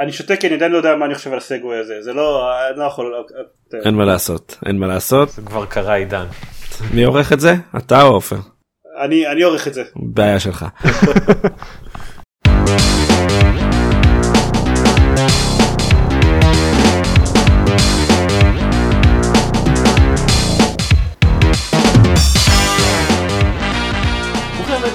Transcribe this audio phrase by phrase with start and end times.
[0.00, 2.50] אני שותק כי אני עדיין לא יודע מה אני חושב על הסגווי הזה זה לא
[2.70, 3.14] אני לא יכול
[3.84, 5.30] אין מה לעשות אין מה לעשות.
[5.30, 6.26] זה כבר קרה עידן.
[6.94, 7.54] מי עורך את זה?
[7.76, 8.36] אתה או עופר?
[9.04, 9.82] אני אני עורך את זה.
[9.96, 10.66] בעיה שלך.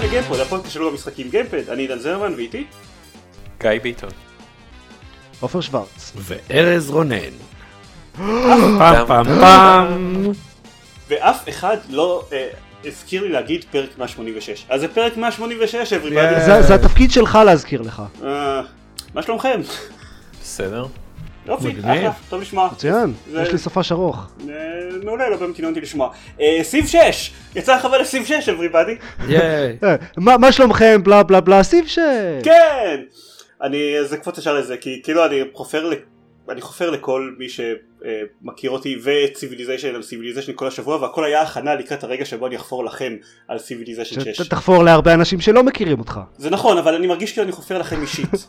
[0.03, 1.69] לגיימפוד הפודקאסט שלו במשחקים גיימפד.
[1.69, 2.65] אני עידן זרמן ואיתי?
[3.61, 4.09] גיא ביטון.
[5.45, 6.11] עופר שוורץ.
[6.15, 7.15] וארז רונן.
[8.17, 10.31] פעם פעם פעם.
[11.09, 12.47] ואף אחד לא אה,
[12.85, 17.81] הזכיר לי להגיד פרק 186 אז זה פרק 186 everybody זה זה התפקיד שלך להזכיר
[17.81, 18.01] לך.
[18.23, 18.61] אה,
[19.13, 19.61] מה שלומכם?
[20.41, 20.85] בסדר.
[21.47, 21.75] יופי.
[21.79, 24.27] אחלה טוב לשמוע מצוין, זה- יש לי סופש ארוך.
[24.49, 24.53] אה,
[25.03, 26.09] מעולה לא באמת עניין אותי לשמוע
[26.63, 28.91] סיב 6 יצא חבל לסיב 6 everybody
[29.29, 29.77] ייי.
[29.83, 29.95] אה,
[30.37, 31.99] מה שלומכם בלה בלה בלה Civ ש...
[32.43, 32.95] כן
[33.65, 35.89] אני זה קפוץ ישר לזה כי כאילו אני חופר.
[36.49, 41.75] אני חופר לכל מי שמכיר אותי ו Civilization על Civilization כל השבוע והכל היה הכנה
[41.75, 43.15] לקראת הרגע שבו אני אחפור לכם
[43.47, 46.19] על Civilization 6 שתחפור להרבה אנשים שלא מכירים אותך.
[46.37, 48.27] זה נכון אבל אני מרגיש כאילו אני חופר לכם אישית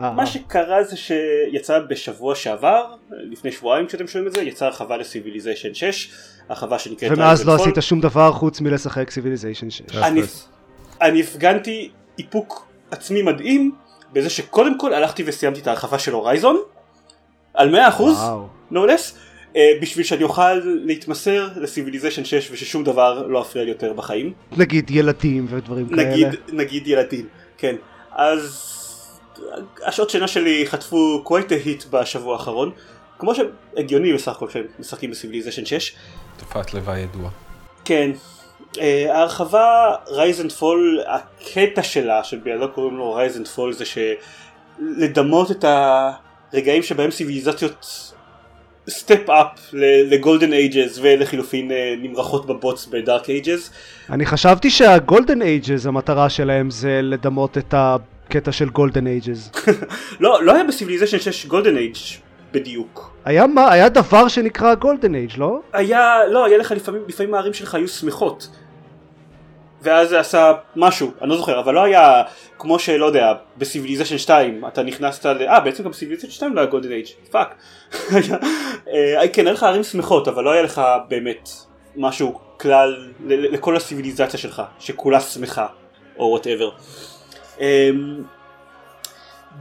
[0.00, 4.96] אה, מה שקרה זה שיצא בשבוע שעבר לפני שבועיים כשאתם שומעים את זה יצאה הרחבה
[4.96, 6.10] ל Civilization 6
[6.48, 7.54] הרחבה שנקראת ומאז לא.
[7.54, 9.82] עשית שום דבר חוץ מלשחק Civilization 6.
[9.94, 10.20] אני,
[11.00, 13.72] אני הפגנתי איפוק עצמי מדהים
[14.12, 16.60] בזה שקודם כל הלכתי וסיימתי את ההרחבה של Horizon
[17.54, 18.46] על 100% וואו.
[18.72, 19.12] no less
[19.52, 24.32] אה, בשביל שאני אוכל להתמסר ל Civilization 6 וששום דבר לא יפריע לי יותר בחיים
[24.52, 26.10] נגיד ילדים ודברים כאלה.
[26.10, 27.26] נגיד, נגיד ילדים
[27.58, 27.76] כן
[28.10, 28.72] אז
[29.86, 32.70] השעות שינה שלי חטפו quite a hit בשבוע האחרון
[33.18, 35.94] כמו שהגיוני בסך הכל כשהם משחקים ב Civilization 6
[36.36, 37.30] תופעת לוואי ידועה.
[37.84, 38.10] כן,
[38.80, 45.50] אה, ההרחבה Rise and Fall, הקטע שלה, שבילדו קוראים לו Rise and Fall, זה שלדמות
[45.50, 45.64] את
[46.52, 48.12] הרגעים שבהם ציוויליזציות
[48.88, 49.74] step up
[50.10, 53.70] ל golden ages ולחילופין אה, נמרחות בבוץ ב dark ages.
[54.10, 59.50] אני חשבתי שה golden ages המטרה שלהם זה לדמות את הקטע של golden ages.
[60.20, 61.96] לא, לא היה ב Civilization 6 golden age
[62.52, 63.16] בדיוק.
[63.24, 63.72] היה מה?
[63.72, 65.60] היה דבר שנקרא golden age לא?
[65.72, 68.48] היה, לא, היה לך לפעמים, לפעמים הערים שלך היו שמחות.
[69.86, 72.22] ואז זה עשה משהו, אני לא זוכר, אבל לא היה
[72.58, 75.42] כמו שלא יודע, ב Civilization 2 אתה נכנסת ל...
[75.48, 77.54] אה, בעצם גם ב Civilization 2 לא היה golden age, פאק.
[78.10, 78.36] היה-
[79.22, 81.48] אה, כן, היה לך ערים שמחות, אבל לא היה לך באמת
[81.96, 85.66] משהו כלל לכל הציביליזציה שלך, שכולה שמחה,
[86.18, 86.70] או whatever.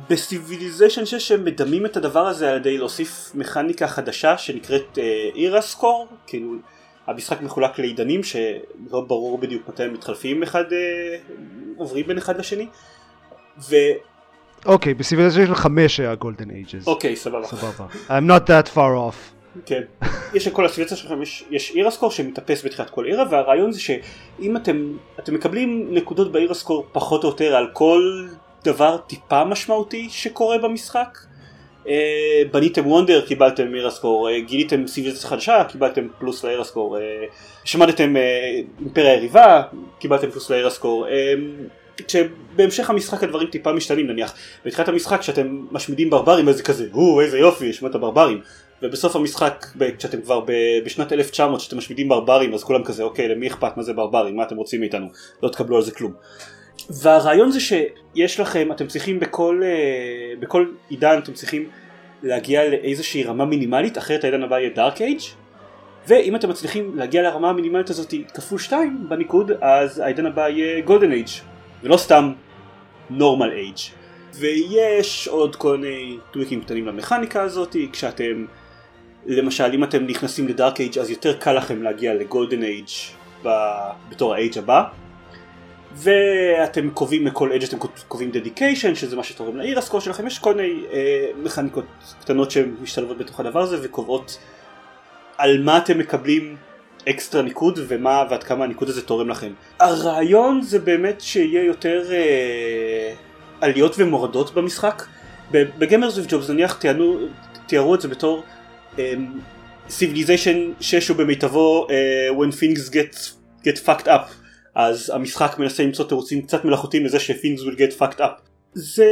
[0.09, 4.97] ב Civilization 6 הם מדמים את הדבר הזה על ידי להוסיף מכניקה חדשה שנקראת
[5.35, 6.51] era score, כאילו
[7.07, 11.17] המשחק מחולק לעידנים שלא ברור בדיוק מתי הם מתחלפים אחד, אה,
[11.77, 12.67] עוברים בין אחד לשני.
[13.57, 13.93] ואוקיי,
[14.65, 16.87] אוקיי, ב Civilization 5 היה golden ages.
[16.87, 17.47] אוקיי, סבבה.
[17.47, 17.85] סבבה.
[18.07, 19.35] I'm not that far off.
[19.65, 19.81] כן.
[20.33, 24.57] יש לכל הציביליזציה שלכם יש, יש era score שמתאפס בתחילת כל era והרעיון זה שאם
[24.57, 28.27] אתם, אתם מקבלים נקודות ב era score פחות או יותר על כל
[28.63, 31.17] דבר טיפה משמעותי שקורה במשחק.
[31.87, 37.01] אה, בניתם וונדר קיבלתם אירה סקור, אה, גיליתם סיביליזציה חדשה קיבלתם פלוס לאירה סקור, אה,
[37.63, 38.13] שמדתם
[38.79, 39.61] אימפריה יריבה
[39.99, 41.07] קיבלתם פלוס לאירה סקור.
[41.07, 41.33] אה,
[42.07, 44.33] כשבהמשך המשחק הדברים טיפה משתנים נניח
[44.65, 48.41] בתחילת המשחק כשאתם משמידים ברברים אז זה כזה או איזה יופי השמדת ברברים
[48.81, 49.65] ובסוף המשחק
[49.97, 50.45] כשאתם כבר
[50.85, 54.43] בשנת 1900 כשאתם משמידים ברברים אז כולם כזה אוקיי למי אכפת מה זה ברברים מה
[54.43, 55.07] אתם רוצים מאיתנו
[55.43, 56.13] לא תקבלו על זה כלום.
[56.89, 61.69] והרעיון זה שיש לכם אתם צריכים בכל אה, בכל עידן אתם צריכים
[62.23, 65.19] להגיע לאיזושהי רמה מינימלית אחרת העידן הבא יהיה dark age
[66.07, 71.11] ואם אתם מצליחים להגיע לרמה המינימלית הזאת כפול 2 בניקוד אז העידן הבא יהיה golden
[71.11, 71.27] age
[71.83, 72.33] ולא סתם
[73.09, 73.77] normal age
[74.33, 78.45] ויש עוד כל מיני tweak ים קטנים למכניקה הזאת כשאתם
[79.25, 82.87] למשל אם אתם נכנסים ל dark age אז יותר קל לכם להגיע ל golden age
[84.09, 84.83] בתור ה age הבא
[85.95, 90.39] ואתם קובעים לכל age אתם קובעים dedication שזה מה שתורם ל era score שלכם יש
[90.39, 91.85] כל מיני אה, מכניקות
[92.19, 94.39] קטנות שמשתלבות בתוך הדבר הזה וקובעות
[95.37, 96.55] על מה אתם מקבלים
[97.09, 99.53] אקסטרה ניקוד ומה ועד כמה הניקוד הזה תורם לכם.
[99.79, 103.13] הרעיון זה באמת שיהיה יותר אה,
[103.61, 105.03] עליות ומורדות במשחק.
[105.51, 107.17] ב Gamers With Jobs נניח תיארו,
[107.67, 108.43] תיארו את זה בתור
[109.89, 113.15] Civilization 6 הוא במיטבו אה, when things get,
[113.63, 114.44] get fucked up
[114.75, 118.41] אז המשחק מנסה למצוא תירוצים קצת מלאכותיים לזה ש things will get fucked up.
[118.73, 119.09] זה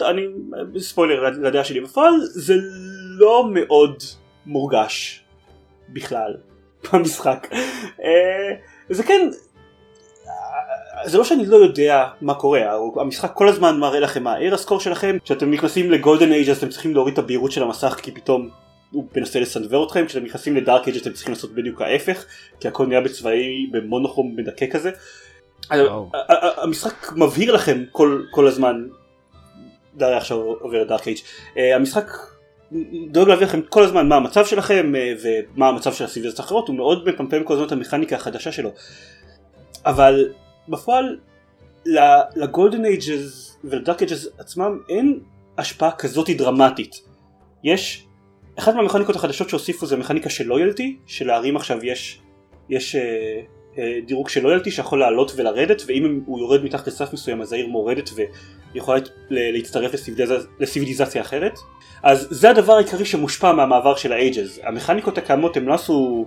[0.00, 0.22] אני
[0.78, 2.54] ספוילר לדעה שלי בפועל זה
[3.18, 4.02] לא מאוד
[4.46, 5.24] מורגש
[5.88, 6.36] בכלל
[6.92, 7.48] במשחק.
[8.04, 8.54] אה,
[8.90, 9.28] זה כן
[11.04, 12.60] זה לא שאני לא יודע מה קורה,
[12.96, 16.56] המשחק כל הזמן מראה לכם מה ה-era score שלכם, כשאתם נכנסים ל golden age אז
[16.56, 18.50] אתם צריכים להוריד את הבהירות של המסך כי פתאום
[18.94, 22.24] הוא מנסה לסנוור אתכם, כשאתם נכנסים לדארק אייג' אתם צריכים לעשות בדיוק ההפך,
[22.60, 24.90] כי הכל נהיה בצבעי במונוכרום מדכא כזה.
[26.56, 28.86] המשחק מבהיר לכם כל, כל הזמן,
[29.96, 31.18] דריה עכשיו עובר את דארק אייג',
[31.56, 32.10] אה, המשחק
[33.10, 36.76] דואג להביא לכם כל הזמן מה המצב שלכם אה, ומה המצב של הסיביזיות האחרות, הוא
[36.76, 38.70] מאוד מפמפם כל הזמן את המכניקה החדשה שלו.
[39.86, 40.32] אבל
[40.68, 41.18] בפועל
[42.36, 45.20] לגולדן אייג'ז ולדארק אייג'ז עצמם אין
[45.58, 47.00] השפעה כזאת דרמטית.
[47.64, 48.06] יש,
[48.58, 52.20] אחת מהמכניקות החדשות שהוסיפו זה מכניקה של לויאלטי, שלערים עכשיו יש,
[52.68, 53.00] יש אה,
[53.78, 57.66] אה, דירוג של לויאלטי שיכול לעלות ולרדת ואם הוא יורד מתחת לסף מסוים אז העיר
[57.66, 58.10] מורדת
[58.74, 60.32] ויכולה להצטרף לסיביליז...
[60.60, 61.58] לסיביליזציה אחרת.
[62.02, 64.60] אז זה הדבר העיקרי שמושפע מהמעבר של האייג'ז.
[64.64, 66.26] המכניקות הקיימות הם לא עשו...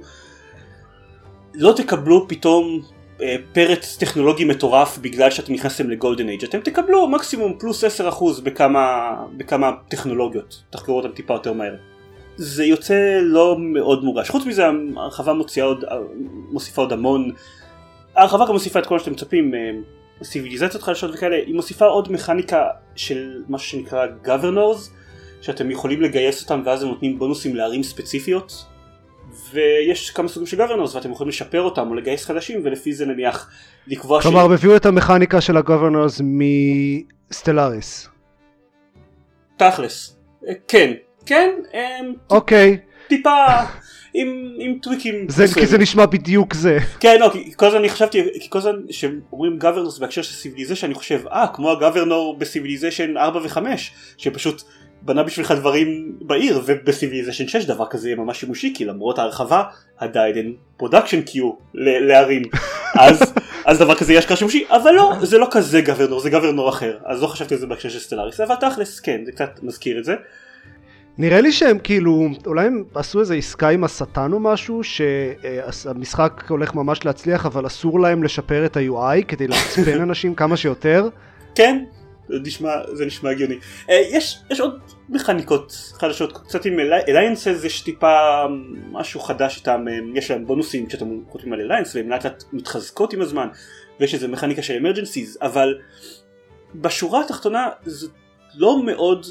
[1.54, 2.82] לא תקבלו פתאום
[3.22, 7.88] אה, פרץ טכנולוגי מטורף בגלל שאתם נכנסתם לגולדן אייג' אתם תקבלו מקסימום פלוס 10%
[8.44, 11.76] בכמה, בכמה טכנולוגיות תחקרו אותם טיפה יותר מהר.
[12.38, 14.30] זה יוצא לא מאוד מורגש.
[14.30, 14.64] חוץ מזה
[14.96, 15.84] ההרחבה עוד,
[16.52, 17.32] מוסיפה עוד המון
[18.16, 19.60] ההרחבה גם מוסיפה את כל מה שאתם מצפים אה,
[20.24, 21.36] סיביליזציות חדשות וכאלה.
[21.36, 24.90] היא מוסיפה עוד מכניקה של מה שנקרא governors
[25.42, 28.66] שאתם יכולים לגייס אותם ואז הם נותנים בונוסים לערים ספציפיות.
[29.52, 33.50] ויש כמה סוגים של governors ואתם יכולים לשפר אותם או לגייס חדשים ולפי זה נניח
[33.88, 36.22] לקבוע כלומר, הם הביאו את המכניקה של ה governors
[37.32, 38.10] מ Stellaris.
[39.58, 40.18] תכלס.
[40.68, 40.94] כן
[41.28, 42.78] כן הם אוקיי,
[43.08, 43.36] טיפה
[44.14, 45.66] עם, עם טוויקים זה- כי.
[45.66, 46.78] זה נשמע בדיוק זה.
[47.00, 50.86] כן לא כי כל הזמן אני חשבתי כי כל הזמן שאומרים governors בהקשר של Civilization
[50.86, 53.58] אני חושב אה כמו ה governor ב Civilization 4 ו5
[54.18, 54.62] שפשוט
[55.02, 59.64] בנה בשבילך דברים בעיר וב Civilization 6 דבר כזה יהיה ממש שימושי כי למרות ההרחבה
[59.98, 62.42] עדיין אין production queue לערים
[63.00, 63.34] אז
[63.66, 66.98] אז דבר כזה יהיה אשכרה שימושי אבל לא זה לא כזה governor זה governor אחר
[67.06, 70.06] אז לא חשבתי על זה בהקשר של Stellaris אבל תכלס כן זה קצת מזכיר את
[70.06, 70.16] זה
[71.18, 76.76] נראה לי שהם כאילו, אולי הם עשו איזה עסקה עם השטן או משהו, שהמשחק הולך
[76.76, 81.10] ממש להצליח, אבל אסור להם לשפר את ה-UI כדי לעצבן אנשים כמה שיותר.
[81.56, 81.84] כן,
[82.28, 83.56] זה נשמע, זה נשמע הגיוני.
[83.90, 84.80] אה, יש, יש עוד
[85.10, 88.46] מכניקות חדשות, קצת עם alliances יש טיפה
[88.92, 93.14] משהו חדש איתם, אה, יש להם בונוסים כשאתם חותמים על alliance והם לאט לאט מתחזקות
[93.14, 93.48] עם הזמן,
[94.00, 95.78] ויש איזה מכניקה של emergencies, אבל
[96.76, 98.08] בשורה התחתונה זה
[98.56, 99.26] לא מאוד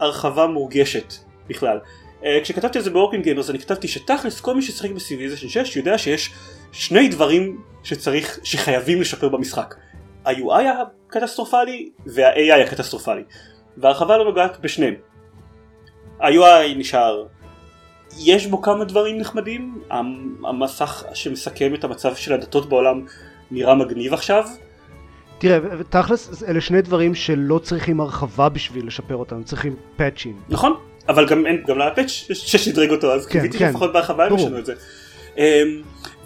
[0.00, 1.14] הרחבה מורגשת
[1.48, 1.78] בכלל.
[2.24, 5.48] אה, כשכתבתי על זה ב Working Gamers אני כתבתי שתכלס כל מי ששיחק ב Civilization
[5.48, 6.30] 6 יודע שיש
[6.72, 9.74] שני דברים שצריך, שחייבים לשפר במשחק.
[10.24, 10.64] ה-UI
[11.08, 13.22] הקטסטרופלי וה-AI הקטסטרופלי.
[13.76, 14.94] וההרחבה לא נוגעת בשניהם.
[16.20, 17.26] ה-UI נשאר,
[18.18, 23.06] יש בו כמה דברים נחמדים, המ- המסך שמסכם את המצב של הדתות בעולם
[23.50, 24.44] נראה מגניב עכשיו,
[25.38, 25.58] תראה,
[25.90, 30.40] תכלס, אלה שני דברים שלא צריכים הרחבה בשביל לשפר אותם, צריכים פאצ'ים.
[30.48, 30.74] נכון?
[31.08, 33.66] אבל גם אין, גם לפאץ' ששדרג אותו אז כן, קיוויתי כן.
[33.66, 34.34] שלפחות בהרחבה הם.
[34.34, 34.74] ישנו את זה.
[35.38, 35.42] אמ,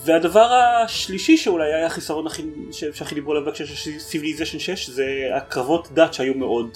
[0.05, 0.49] והדבר
[0.85, 5.05] השלישי שאולי היה החיסרון הכי, שהכי דיברו עליו בהקשר של Civilization 6 זה
[5.37, 6.69] הקרבות דת שהיו מאוד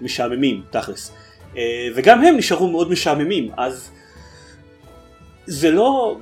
[0.00, 1.12] משעממים תכלס.
[1.56, 3.90] אה, וגם הם נשארו מאוד משעממים אז
[5.46, 6.16] זה לא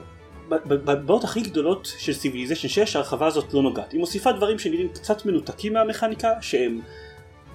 [0.49, 3.93] בבעיות הכי גדולות של Civilization 6 ההרחבה הזאת לא נוגעת.
[3.93, 6.81] היא מוסיפה דברים שנראים קצת מנותקים מהמכניקה שהם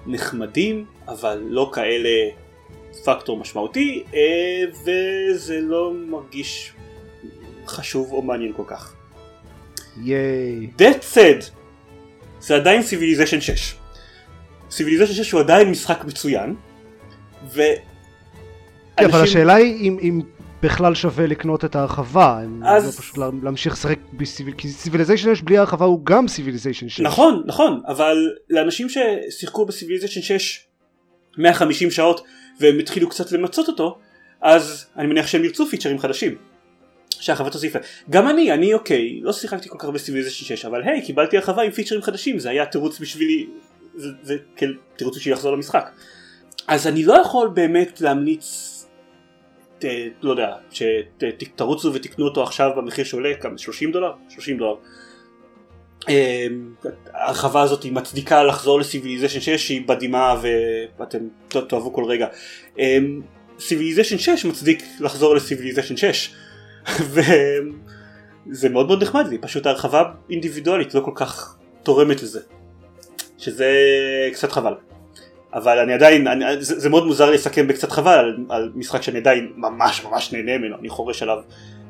[0.06, 2.30] נחמדים אבל לא כאלה
[3.04, 4.20] פקטור משמעותי אה,
[4.82, 6.72] וזה לא מרגיש
[7.66, 8.94] חשוב או מעניין כל כך.
[10.02, 10.68] ייי.
[10.78, 11.44] That said
[12.40, 13.74] זה עדיין Civilization 6.
[14.70, 16.54] Civilization 6 הוא עדיין משחק מצוין
[17.52, 17.62] ו...
[18.96, 20.20] כן, אבל השאלה היא אם, אם
[20.64, 24.54] בכלל שווה לקנות את ההרחבה, אם אז- לא פשוט לה- להמשיך לשחק ב Civil...
[24.58, 27.00] כי Civilization 6 בלי ההרחבה הוא גם Civilization 6.
[27.00, 28.16] נכון נכון אבל
[28.50, 30.60] לאנשים ששיחקו ב Civilization 6
[31.38, 32.20] 150 שעות
[32.60, 33.98] והם התחילו קצת למצות אותו
[34.40, 36.34] אז אני מניח שהם ירצו פיצ'רים חדשים.
[37.20, 37.84] שהרחבה תוסיף להם.
[38.10, 41.62] גם אני אני אוקיי לא שיחקתי כל כך ב Civilization 6 אבל היי קיבלתי הרחבה
[41.62, 43.46] עם פיצ'רים חדשים זה היה תירוץ בשבילי
[43.96, 44.66] זה, זה כן,
[44.96, 45.90] תירוץ בשבילי לחזור למשחק.
[46.68, 48.70] אז אני לא יכול באמת להמליץ
[49.84, 49.88] ת,
[50.22, 54.74] לא יודע שתרוצו ותקנו אותו עכשיו במחיר שעולה כמה 30 דולר 30 דולר.
[56.08, 56.74] אמ,
[57.12, 60.40] ההרחבה הזאת היא מצדיקה לחזור ל Civilization 6 שהיא בדימה
[60.98, 62.26] ואתם תאהבו כל רגע.
[63.60, 66.34] Civilization 6 מצדיק לחזור ל Civilization 6
[67.00, 72.40] וזה מאוד מאוד נחמד לי פשוט ההרחבה אינדיבידואלית לא כל כך תורמת לזה
[73.38, 73.70] שזה
[74.32, 74.74] קצת חבל.
[75.54, 79.18] אבל אני עדיין, אני, זה, זה מאוד מוזר לסכם בקצת חבל על, על משחק שאני
[79.18, 81.38] עדיין ממש ממש נהנה ממנו, אני חורש עליו,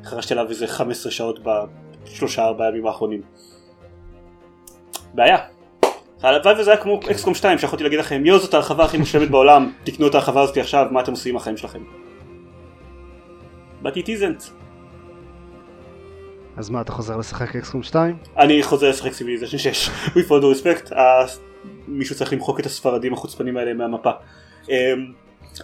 [0.03, 3.21] חרשתי עליו איזה 15 שעות בשלושה ארבעה ימים האחרונים.
[5.13, 5.37] בעיה.
[6.23, 9.71] הלוואי וזה היה כמו XCOM 2 שיכולתי להגיד לכם יואו זאת ההרחבה הכי מושלמת בעולם
[9.83, 11.79] תקנו את ההרחבה הזאת עכשיו מה אתם עושים עם החיים שלכם.
[13.83, 14.49] But it isn't.
[16.57, 18.17] אז מה, אתה חוזר לשחק XCOM 2?
[18.37, 21.54] אני חוזר לשחק Civilization 6 with all respect ה-
[21.87, 24.11] מישהו צריך למחוק את הספרדים החוצפנים האלה מהמפה.
[24.69, 24.75] אמ,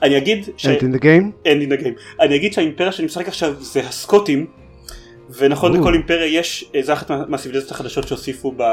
[0.01, 0.65] אני אגיד ש...
[0.65, 1.25] End in the game?
[1.45, 1.93] אין לי נגעים.
[2.19, 4.45] אני אגיד שהאימפריה שאני משחק עכשיו זה הסקוטים
[5.37, 5.79] ונכון.
[5.79, 8.63] לכל אימפריה יש זה אחת מה- מהסיביליזציות החדשות שהוסיפו ב...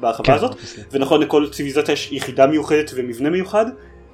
[0.00, 0.56] בהרחבה כן, הזאת.
[0.92, 3.66] ונכון לכל ציוויליזציה יש יחידה מיוחדת ומבנה מיוחד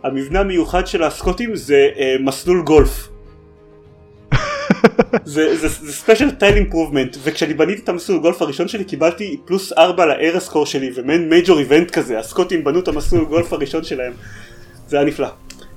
[0.02, 3.09] המבנה המיוחד של הסקוטים זה אה, מסלול גולף.
[5.25, 10.15] זה special tile improvement וכשאני בניתי את המסלול גולף הראשון שלי קיבלתי פלוס 4 ל
[10.15, 14.13] era score שלי ומעין major event כזה הסקוטים בנו את המסלול גולף הראשון שלהם.
[14.87, 15.29] זה היה נפלא.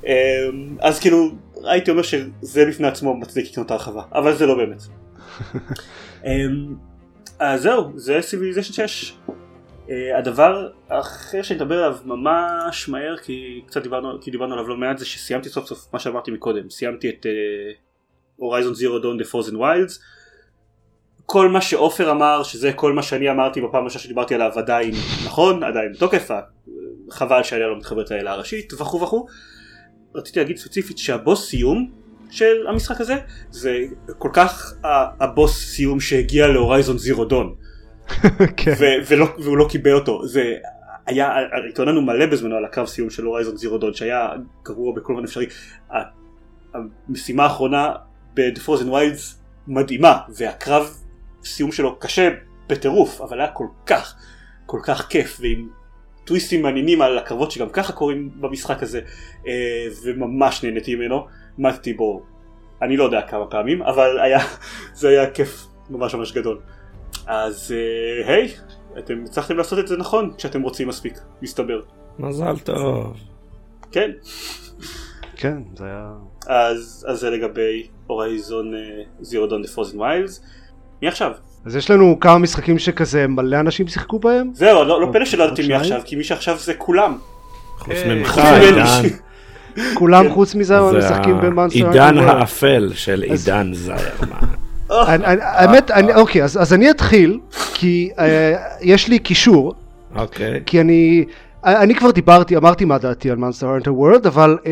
[0.05, 0.11] אמ,
[0.79, 1.31] אז כאילו
[1.63, 4.81] הייתי אומר שזה בפני עצמו מצדיק לקנות את ההרחבה אבל זה לא באמת.
[6.25, 6.75] אמ,
[7.39, 9.13] אז זהו זה Civilization 6
[9.89, 14.77] אה, הדבר האחר שאני אדבר עליו ממש מהר כי קצת דיברנו, כי דיברנו עליו לא
[14.77, 16.69] מעט זה שסיימתי סוף סוף מה שאמרתי מקודם.
[16.69, 17.25] סיימתי את
[18.43, 19.99] Horizon Zero Dawn The Frozen Wilds
[21.25, 24.91] כל מה שעופר אמר שזה כל מה שאני אמרתי בפעם הראשונה שדיברתי עליו עדיין
[25.25, 26.29] נכון עדיין בתוקף
[27.11, 29.25] חבל שאני לא מתחברת לאלה הראשית וכו' וכו'
[30.15, 31.91] רציתי להגיד ספציפית שהבוס סיום
[32.31, 33.15] של המשחק הזה
[33.49, 33.79] זה
[34.17, 34.73] כל כך
[35.19, 37.55] הבוס סיום שהגיע להורייזון זירו דון
[39.37, 40.27] והוא לא קיבל אותו.
[40.27, 40.53] זה
[41.05, 41.29] היה
[41.69, 44.29] התלוננו מלא בזמנו על הקרב סיום של הורייזון זירו דון שהיה
[44.63, 45.45] גרוע בכל מיני אפשרי.
[46.73, 47.93] המשימה האחרונה
[48.33, 49.35] ב-The Frozen Wilds
[49.67, 50.97] מדהימה והקרב
[51.43, 52.29] סיום שלו קשה
[52.67, 54.15] בטירוף אבל היה כל כך
[54.65, 55.69] כל כך כיף ועם
[56.23, 59.01] טוויסטים מעניינים על הקרבות שגם ככה קורים במשחק הזה
[59.47, 62.23] אה, וממש נהניתי ממנו מתתי בו
[62.81, 64.39] אני לא יודע כמה פעמים אבל היה
[64.99, 66.59] זה היה כיף ממש ממש גדול.
[67.27, 68.53] אז אה, היי
[68.99, 71.81] אתם הצלחתם לעשות את זה נכון כשאתם רוצים מספיק מסתבר.
[72.19, 73.17] מזל טוב.
[73.91, 74.11] כן.
[75.35, 76.13] כן, זה היה...
[76.47, 78.73] אז אז זה לגבי Horizon
[79.21, 80.41] Zero Dawn The Frozen Wilds
[81.01, 81.31] מי עכשיו?
[81.65, 84.49] אז יש לנו כמה משחקים שכזה מלא אנשים שיחקו בהם?
[84.53, 85.81] זהו לא, לא פלא שלא ידעתי מי שניים?
[85.81, 87.17] עכשיו כי מי שעכשיו זה כולם
[87.77, 88.15] חוץ היי.
[88.15, 88.37] ממך.
[88.37, 89.09] עידן.
[89.99, 94.47] כולם חוץ מזה זה משחקים ב Monster העידן האפל של עידן זיירמן.
[94.89, 97.39] האמת, אוקיי, אז אז אני אתחיל,
[97.73, 99.73] כי אה, יש לי קישור,
[100.15, 100.61] אוקיי.
[100.65, 101.25] כי אני...
[101.65, 104.67] אני כבר דיברתי, אמרתי מה דעתי על Monster Hunter World, אבל אמ,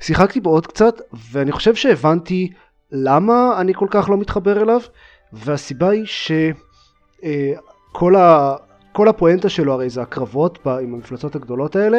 [0.00, 1.00] שיחקתי בו עוד קצת,
[1.32, 2.52] ואני חושב שהבנתי
[2.92, 4.80] למה אני כל כך לא מתחבר אליו,
[5.32, 7.26] והסיבה היא שכל
[8.16, 8.54] ה...
[8.92, 11.98] כל הפואנטה שלו הרי זה הקרבות ב- עם המפלצות הגדולות האלה,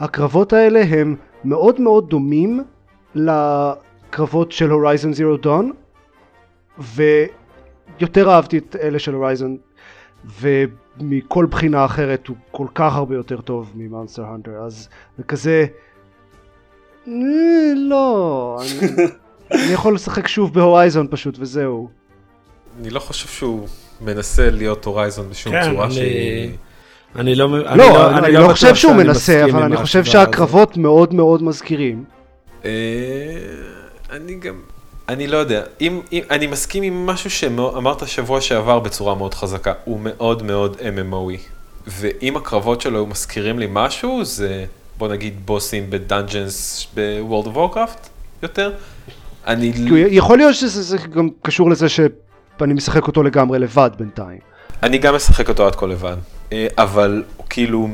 [0.00, 2.64] והקרבות האלה הם מאוד מאוד דומים
[3.14, 5.72] לקרבות של Horizon Zero Dawn,
[6.78, 9.56] ויותר אהבתי את אלה של Horizon,
[11.00, 14.88] ומכל בחינה אחרת הוא כל כך הרבה יותר טוב ממאנסטר הנטר, אז
[15.18, 15.66] זה כזה...
[17.08, 17.12] "אה,
[17.76, 18.88] לא, אני,
[19.64, 21.88] אני יכול לשחק שוב בהורייזון פשוט וזהו.
[22.80, 23.68] אני לא חושב שהוא
[24.00, 26.50] מנסה להיות הורייזון בשום כן, צורה אני- שהיא...
[27.16, 30.04] אני לא אני לא, אני לא בטוח חושב שהוא מנסה, אבל אני חושב.
[30.04, 32.04] שהקרבות מאוד מאוד מזכירים.
[32.64, 32.70] אה,
[34.10, 34.54] אני גם...
[35.08, 39.72] אני לא יודע, אם, אם, אני מסכים עם משהו שאמרת שבוע שעבר בצורה מאוד חזקה,
[39.84, 41.38] הוא מאוד מאוד MMOE.
[41.86, 44.64] ואם הקרבות שלו מזכירים לי משהו, זה
[44.98, 48.08] בוא נגיד בוסים ב dungeons ב World of Warcraft
[48.42, 48.72] יותר.
[49.46, 49.72] אני...
[50.10, 54.38] יכול להיות שזה זה גם קשור לזה שאני משחק אותו לגמרי לבד בינתיים.
[54.82, 56.16] אני גם משחק אותו עד כה לבד,
[56.52, 57.88] אה, אבל כאילו,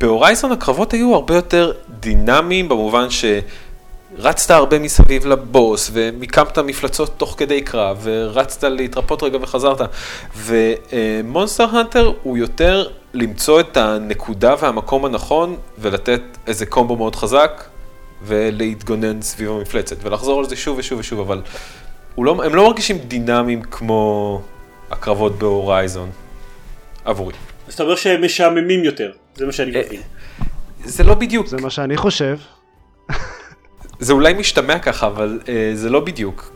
[0.00, 3.10] ב Horizon הקרבות היו הרבה יותר דינמיים במובן
[4.18, 9.80] שרצת הרבה מסביב לבוס ומיקמת מפלצות תוך כדי קרב ורצת להתרפות רגע וחזרת.
[10.36, 17.64] ומונסטר הנטר הוא יותר למצוא את הנקודה והמקום הנכון ולתת איזה קומבו מאוד חזק
[18.22, 21.42] ולהתגונן סביב המפלצת ולחזור על זה שוב ושוב ושוב, אבל
[22.18, 24.42] לא, הם לא מרגישים דינמיים כמו
[24.90, 26.10] הקרבות בהורייזון,
[27.04, 27.34] עבורי.
[27.68, 30.00] אז אתה אומר שהם משעממים יותר זה מה שאני אה, מבין
[30.84, 32.36] זה לא בדיוק, זה מה שאני חושב.
[34.00, 36.52] זה אולי משתמע ככה, אבל אה, זה לא בדיוק.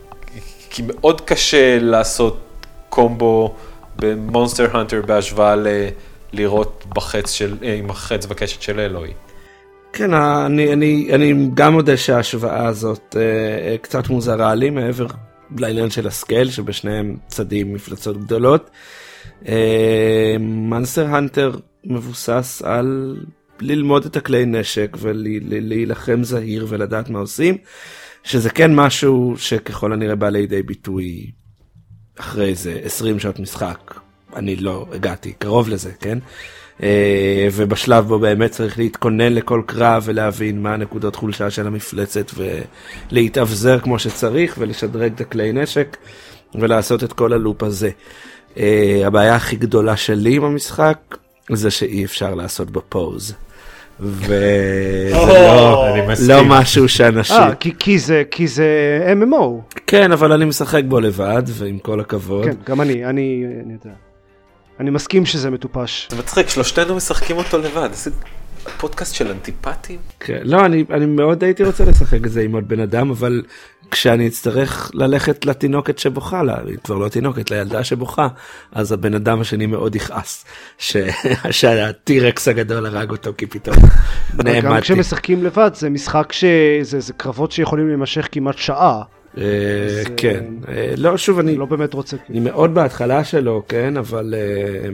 [0.69, 2.39] כי מאוד קשה לעשות
[2.89, 3.55] combo
[3.95, 5.67] ב Monster Hunter בהשוואה ל...
[6.33, 9.11] לירות בחץ של, אה, עם החץ וקשת של Aloy.
[9.93, 13.21] כן, אני, אני, אני גם מודה שההשוואה הזאת אה,
[13.71, 15.07] אה, קצת מוזרה לי מעבר
[15.57, 18.69] לעניין של ה scale שבשניהם צדים מפלצות גדולות.
[19.47, 21.51] אה, Monster Hunter
[21.83, 23.17] מבוסס על
[23.61, 27.57] ללמוד את הכלי נשק ולהילחם זהיר ולדעת מה עושים,
[28.23, 31.31] שזה כן משהו שככל הנראה בא לידי ביטוי
[32.19, 33.99] אחרי זה 20 שעות משחק
[34.35, 36.17] אני לא הגעתי קרוב לזה, כן?
[36.83, 42.31] אה, ובשלב בו באמת צריך להתכונן לכל קרב ולהבין מה הנקודות חולשה של המפלצת
[43.11, 45.97] ולהתאבזר כמו שצריך ולשדרג את הכלי נשק
[46.55, 47.89] ולעשות את כל הלופ הזה.
[48.57, 51.17] אה, הבעיה הכי גדולה שלי עם המשחק
[51.51, 53.35] זה שאי אפשר לעשות בו פוז.
[53.99, 56.29] וזה לא, אני מסכים.
[56.29, 57.35] לא משהו שאנשים...
[57.37, 58.67] אה, כי- כי זה- כי זה
[59.21, 59.75] MMO.
[59.87, 62.45] כן, אבל אני משחק בו לבד, ועם כל הכבוד.
[62.45, 63.95] כן, גם אני, אני אני יודע.
[64.79, 66.07] אני מסכים שזה מטופש.
[66.11, 67.89] זה מצחיק, שלושתנו משחקים אותו לבד.
[67.91, 68.11] איזה
[68.77, 69.97] פודקאסט של אנטיפטים?
[70.19, 73.41] כן, לא, אני, אני מאוד הייתי רוצה לשחק את זה עם עוד בן אדם, אבל
[73.91, 78.27] כשאני אצטרך ללכת לתינוקת שבוכה לה, היא כבר לא תינוקת, לילדה שבוכה,
[78.71, 80.45] אז הבן אדם השני מאוד יכעס,
[80.77, 80.97] ש...
[81.51, 83.75] שהטירקס הגדול הרג אותו, כי פתאום
[84.35, 84.81] אבל גם נעמדתי.
[84.81, 89.01] כשמשחקים לבד זה משחק שזה זה קרבות שיכולים להימשך כמעט שעה.
[89.37, 89.43] אה,
[90.17, 92.17] כן, אה, לא, שוב, אני, לא באמת רוצה.
[92.29, 94.89] אני מאוד בהתחלה שלו, כן, אבל, אה,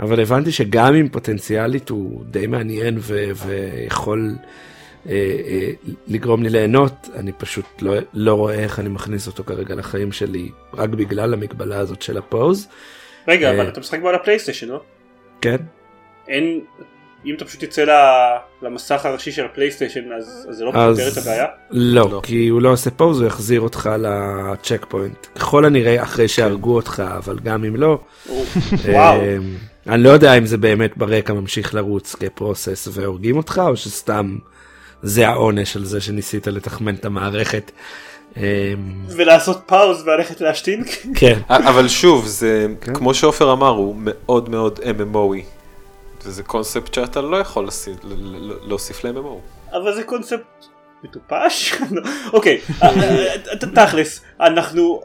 [0.00, 2.98] אבל הבנתי שגם אם פוטנציאלית הוא די מעניין
[3.46, 4.73] ויכול אה, אה,
[6.06, 10.48] לגרום לי ליהנות, אני פשוט לא, לא רואה איך אני מכניס אותו כרגע לחיים שלי,
[10.74, 12.68] רק בגלל המגבלה הזאת של ה pause.
[13.28, 13.54] רגע, אה.
[13.60, 14.80] אבל אתה משחק בו על ה PlayStation, לא?
[15.40, 15.56] כן,
[16.28, 16.60] אין...
[17.26, 20.98] אם אתה פשוט יצא ל- למסך הראשי של ה PlayStation אז אז זה לא אז-
[20.98, 21.46] פותר את הבעיה?
[21.70, 22.20] לא, לא.
[22.24, 25.26] כי הוא לא עושה pause, הוא יחזיר אותך ל checkpoint.
[25.34, 27.98] ככל הנראה אחרי שהרגו אותך, אבל גם אם לא,
[28.84, 29.20] וואו.
[29.20, 29.36] אה,
[29.86, 34.38] אני לא יודע אם זה באמת ברקע ממשיך לרוץ כ process והורגים אותך, או שסתם
[35.04, 37.70] זה העונש על זה שניסית לתחמן את המערכת.
[38.36, 38.72] אה,
[39.16, 40.84] ולעשות פאוז וללכת להשתין?
[41.14, 42.94] כן, אבל שוב, זה, כן.
[42.94, 45.42] כמו שעופר אמר, הוא מאוד מאוד MMOי.
[46.24, 49.72] וזה קונספט שאתה לא יכול להוסיף- ל- ל- להוסיף ל-MMO.
[49.76, 50.66] אבל זה קונספט
[51.04, 51.74] מטופש?
[52.32, 53.36] אוקיי, אה, אה,
[53.74, 55.00] תכלס, אנחנו,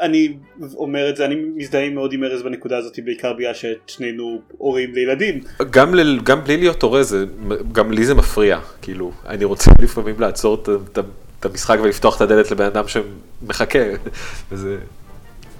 [0.00, 0.36] אני
[0.74, 5.40] אומר את זה, אני מזדהה מאוד עם ארז בנקודה הזאת בעיקר בגלל ששנינו הורים לילדים.
[5.70, 7.24] גם, ל, גם בלי להיות הורה, זה,
[7.72, 8.58] גם לי זה מפריע.
[8.82, 10.98] כאילו, אני רוצה לפעמים לעצור את, את,
[11.40, 13.78] את המשחק ולפתוח את הדלת לבן אדם שמחכה.
[14.52, 14.76] וזה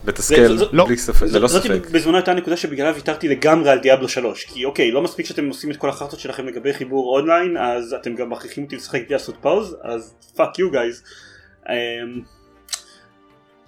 [0.05, 1.90] מתסכל, זה- זה- בלי ספק, ללא זאת ספק.
[1.90, 5.70] בזמנו הייתה הנקודה שבגללה ויתרתי לגמרי על Diablo 3 כי אוקיי לא מספיק שאתם עושים
[5.70, 9.35] את כל החרטות שלכם לגבי חיבור אונליין אז אתם גם מכריחים אותי לשחק בלי לעשות
[9.40, 11.02] pause אז fuck you guys.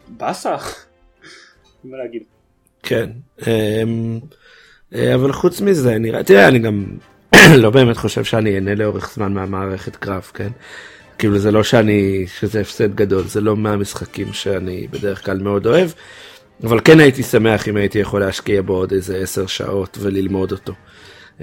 [0.09, 0.57] באסה.
[1.85, 2.23] מה להגיד.
[2.83, 3.11] כן.
[3.47, 4.19] אמ,
[4.95, 6.85] אה, אבל חוץ מזה, נראה, תראה, אני גם
[7.63, 10.49] לא באמת חושב שאני אהנה לאורך זמן מהמערכת קרב, כן?
[11.19, 15.91] כאילו זה לא שאני, שזה הפסד גדול, זה לא מהמשחקים שאני בדרך כלל מאוד אוהב,
[16.63, 20.73] אבל כן הייתי שמח אם הייתי יכול להשקיע בו עוד איזה עשר שעות וללמוד אותו.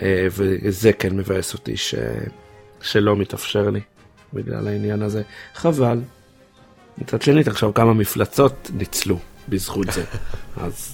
[0.01, 1.95] אה, וזה כן מבאס אותי ש...
[2.81, 3.79] שלא מתאפשר לי
[4.33, 5.21] בגלל העניין הזה.
[5.53, 5.99] חבל.
[7.01, 9.17] מצד שני, תחשוב כמה מפלצות ניצלו
[9.49, 10.03] בזכות זה.
[10.63, 10.91] אז...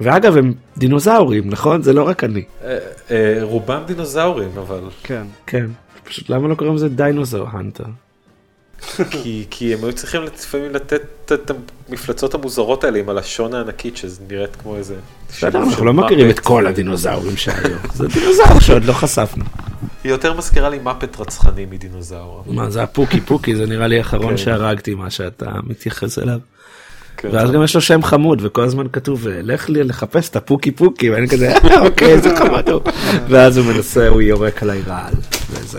[0.00, 1.82] ואגב, הם דינוזאורים, נכון?
[1.82, 2.42] זה לא רק אני.
[2.64, 2.78] אה,
[3.10, 4.80] אה, רובם דינוזאורים, אבל...
[5.02, 5.22] כן.
[5.46, 5.66] כן.
[6.04, 7.84] פשוט למה לא קוראים לזה דיינוזאור הנטר?
[9.10, 11.50] כי, כי הם היו צריכים לפעמים לתת את-
[11.88, 14.94] המפלצות המוזרות האלה עם הלשון הענקית שנראית כמו איזה...
[15.28, 16.38] בסדר, אנחנו לא מכירים את.
[16.40, 17.76] כל הדינוזאורים שהיו.
[17.94, 19.44] זה דינוזאור שעוד לא חשפנו.
[20.04, 22.44] היא יותר מזכירה לי מאפט רצחני מדינוזאור.
[22.46, 24.36] מה, זה הפוקי פוקי, זה נראה לי האחרון כן.
[24.36, 26.38] שהרגתי, מה שאתה מתייחס אליו.
[27.16, 27.28] כן.
[27.32, 31.10] ואז גם יש לו שם חמוד, וכל הזמן כתוב, לך לי לחפש את הפוקי פוקי,
[31.10, 32.80] ואני כזה, "אה, אוקיי, איזה חמוד הוא.
[33.28, 35.14] ואז הוא מנסה, הוא יורק עליי רעל.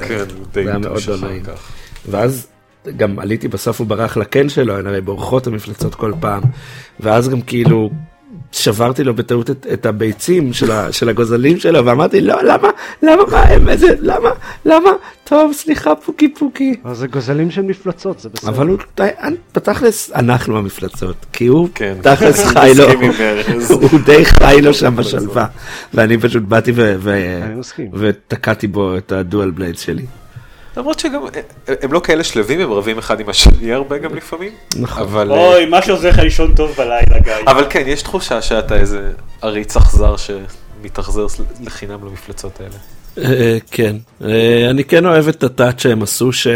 [0.05, 1.43] כן, זה היה מאוד לא נעים.
[2.09, 2.47] ואז
[2.97, 6.41] גם עליתי בסוף הוא ברח לקן שלו, הן הרי בורחות המפלצות כל פעם,
[6.99, 7.89] ואז גם כאילו
[8.51, 12.69] שברתי לו בטעות את, את הביצים של, ה, של הגוזלים שלו, ואמרתי לא למה
[13.03, 14.29] למה מה הם איזה למה
[14.65, 14.89] למה
[15.23, 16.75] טוב סליחה פוקי פוקי.
[16.85, 18.51] אבל זה גוזלים של מפלצות, זה בסדר.
[18.51, 19.07] אבל הוא די-
[19.55, 21.95] בתכלס אנחנו המפלצות כי הוא כן.
[22.01, 22.85] תכלס חי לו.
[23.91, 25.45] הוא די חי לו שם בשלווה
[25.93, 26.71] ואני פשוט באתי.
[27.93, 30.05] ותקעתי בו את הדואל בלייד שלי.
[30.77, 34.51] למרות שגם, אה, הם לא כאלה שלווים, הם רבים אחד עם השני הרבה גם לפעמים.
[34.75, 35.03] נכון.
[35.03, 35.31] אבל...
[35.31, 37.33] אה, אוי מה שעוזר לך לישון טוב בלילה גיא.
[37.47, 41.25] אבל כן, יש תחושה שאתה איזה עריץ אכזר שמתאכזר
[41.63, 42.75] לחינם למפלצות האלה.
[43.17, 46.47] אה, כן, אה, אני כן אוהב את הטאט שהם עשו, ש...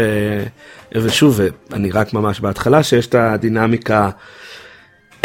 [0.92, 1.40] ושוב,
[1.72, 4.10] אני רק ממש בהתחלה, שיש את הדינמיקה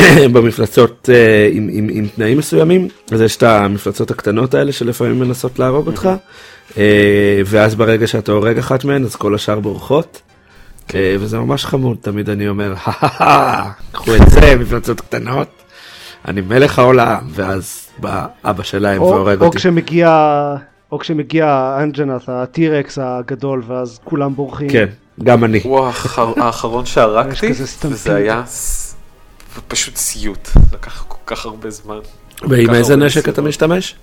[0.34, 5.60] במפלצות אה, עם, עם, עם תנאים מסוימים, אז יש את המפלצות הקטנות האלה שלפעמים מנסות
[5.60, 6.10] להרוג אותך,
[6.78, 10.22] אה, ואז ברגע שאתה הורג אחת מהן, אז כל השאר בורחות.
[10.96, 15.48] אה, וזה ממש חמוד, תמיד אני אומר, "הא, קחו את זה, מפלצות קטנות,
[16.28, 19.58] אני מלך העולם, ואז בא אבא שלהם או, והורג או אותי.
[19.58, 20.10] כשמגיע,
[20.92, 24.70] או כשמגיע האנג'נת, הטירקס הגדול, ואז כולם בורחים.
[24.70, 24.86] כן,
[25.24, 25.60] גם אני.
[25.64, 27.48] הוא האחר- האחרון שהרגתי.
[27.86, 28.44] וזה היה
[29.68, 30.50] פשוט סיוט.
[30.74, 32.00] לקח כל כך הרבה זמן.
[32.50, 33.42] ועם איזה נשק אתה.
[33.42, 33.96] משתמש?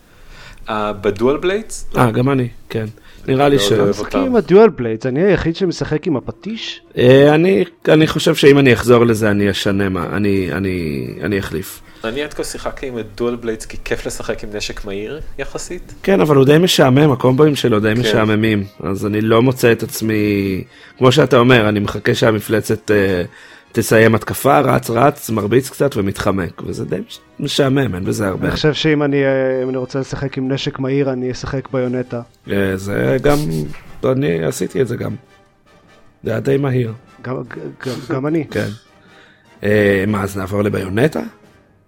[0.69, 1.87] אה, בדואל בליידס?
[1.97, 2.87] אה, גם אני, כן.
[3.29, 3.73] נראה לי ש...
[3.73, 4.19] משחקים אותם.
[4.19, 6.81] עם הדואל בליידס, אני היחיד שמשחק עם הפטיש.
[6.99, 11.81] אה, אני, אני חושב שאם אני אחזור לזה אני אשנה מה, אני, אני, אני אחליף.
[12.05, 15.95] אני עד כה שיחקתי עם דואל בליידס כי כיף לשחק עם נשק מהיר יחסית.
[16.03, 18.01] כן, אבל הוא די משעמם, הקומבואים שלו די כן.
[18.01, 20.65] משעממים, אז אני לא מוצא את עצמי,
[20.99, 23.23] כמו שאתה אומר, אני מחכה שהמפלצת אה,
[23.73, 28.47] תסיים התקפה, רץ רץ, מרביץ קצת ומתחמק, וזה די מש- משעמם, אין בזה הרבה.
[28.47, 32.21] אני חושב שאם אני אה, אני רוצה לשחק עם נשק מהיר, אני אשחק ביונטה.
[32.51, 33.37] אה, זה גם,
[34.05, 35.15] אני עשיתי את זה גם.
[36.25, 37.37] זה היה די מהיר, גם-
[37.87, 38.45] גם- גם אני.
[38.51, 38.69] כן.
[39.65, 41.21] אה, מה, אז נעבור לביונטה?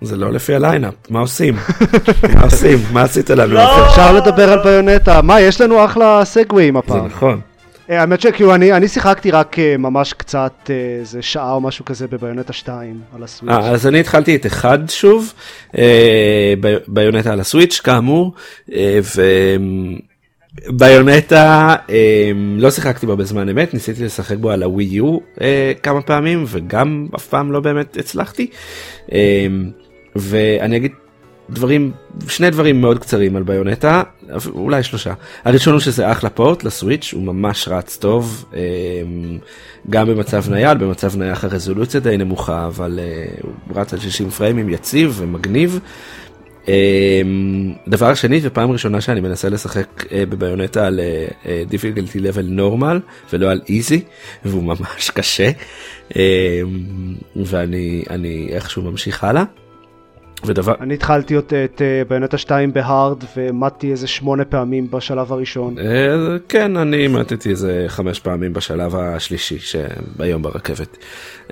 [0.03, 1.55] זה לא לפי הליינאפ, מה עושים?
[2.35, 2.79] מה עושים?
[2.93, 3.55] מה עשית לנו?
[3.55, 3.87] לא!
[3.87, 7.07] אפשר לדבר על ביונטה, מה, יש לנו אחלה סגוויים זה הפעם.
[7.07, 7.41] נכון.
[7.91, 11.85] אה, האמת שכאילו אני אני שיחקתי רק אה, ממש קצת, אה, איזה שעה או משהו
[11.85, 13.53] כזה בביונטה 2 על הסוויץ'.
[13.53, 15.33] אה, אז אני התחלתי את אחד שוב,
[15.79, 16.55] אה,
[16.89, 18.35] ביונטה על הסוויץ' כאמור,
[18.73, 19.01] אה,
[20.69, 25.19] וביונטה אה, לא שיחקתי בו בזמן אמת, ניסיתי לשחק בו על הווי יו
[25.83, 28.51] כמה פעמים וגם אף פעם לא באמת הצלחתי.
[30.17, 30.93] ואני אגיד
[31.51, 31.93] דברים,
[32.29, 34.03] שני דברים מאוד קצרים על ביונטה,
[34.47, 35.15] אולי שלושה.
[35.45, 38.61] הראשון הוא שזה אחלה פורט לסוויץ', הוא ממש רץ טוב, אה,
[39.91, 44.69] גם במצב נייד, במצב נייח הרזולוציה די נמוכה, אבל אה, הוא רץ על 60 פריימים
[44.69, 45.81] יציב ומגניב.
[46.69, 47.23] אה,
[47.89, 51.01] דבר שני, ופעם ראשונה שאני מנסה לשחק אה, בביונטה על
[51.69, 53.01] דיפיקלטי לבל נורמל
[53.33, 54.01] ולא על איזי,
[54.45, 55.51] והוא ממש קשה,
[56.17, 56.61] אה,
[57.37, 59.45] ואני אני איכשהו ממשיך הלאה.
[60.45, 65.79] ודבר, אני התחלתי את את, ביונטה 2 בהארד ומטתי איזה שמונה פעמים בשלב הראשון.
[65.79, 70.97] אה, כן, אני מתתי איזה חמש פעמים בשלב השלישי שהיום ברכבת.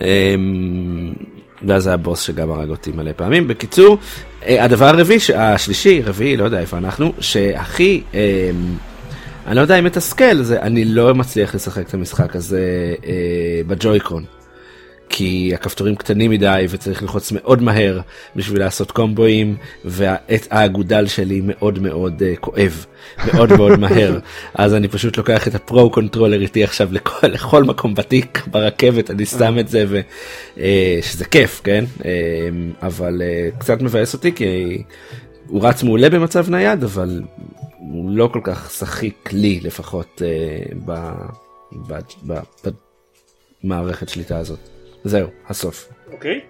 [0.00, 0.34] אה,
[1.62, 3.48] ואז היה בוס שגם הרג אותי מלא פעמים.
[3.48, 3.98] בקיצור,
[4.46, 8.50] אה, הדבר הרביעי, השלישי, רביעי, לא יודע איפה אנחנו, שהכי, אה,
[9.46, 13.74] אני לא יודע אם מתסכל, זה אני לא מצליח לשחק את המשחק הזה אה, ב
[13.74, 14.39] Joy-Con.
[15.10, 18.00] כי הכפתורים קטנים מדי וצריך ללחוץ מאוד מהר
[18.36, 22.86] בשביל לעשות קומבואים והעט האגודל שלי מאוד מאוד אה, כואב.
[23.26, 24.18] מאוד מאוד מהר.
[24.54, 29.10] אז אני פשוט לוקח את ה pro controller איתי עכשיו לכל, לכל מקום בתיק ברכבת
[29.10, 30.00] אני שם את זה ו,
[30.56, 30.60] uh,
[31.02, 31.84] שזה כיף כן?
[31.98, 32.04] uh,
[32.82, 34.82] אבל uh, קצת מבאס אותי כי
[35.46, 37.22] הוא רץ מעולה במצב נייד אבל
[37.78, 41.10] הוא לא כל כך שחיק לי לפחות uh, ב,
[41.72, 42.38] ב, ב,
[43.64, 44.79] במערכת שליטה הזאת.
[45.04, 45.88] זהו, הסוף.
[46.12, 46.40] אוקיי.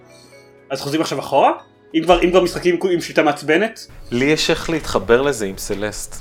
[0.71, 1.53] אז חוזרים עכשיו אחורה?
[1.95, 3.87] אם כבר, אם כבר משחקים עם שיטה מעצבנת?
[4.11, 6.17] לי יש איך להתחבר לזה עם סלסט.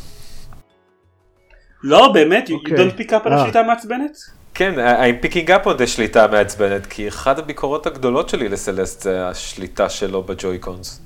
[1.84, 2.48] לא, באמת?
[2.48, 2.78] You- You אוקיי.
[2.78, 3.44] don't pick up על אה.
[3.44, 4.18] השיטה המעצבנת?
[4.54, 9.02] כן, I'm picking up on the שליטה מעצבנת, כי אחת הביקורות הגדולות שלי ל Celeste
[9.02, 11.02] זה השליטה שלו ב Joy-Cons.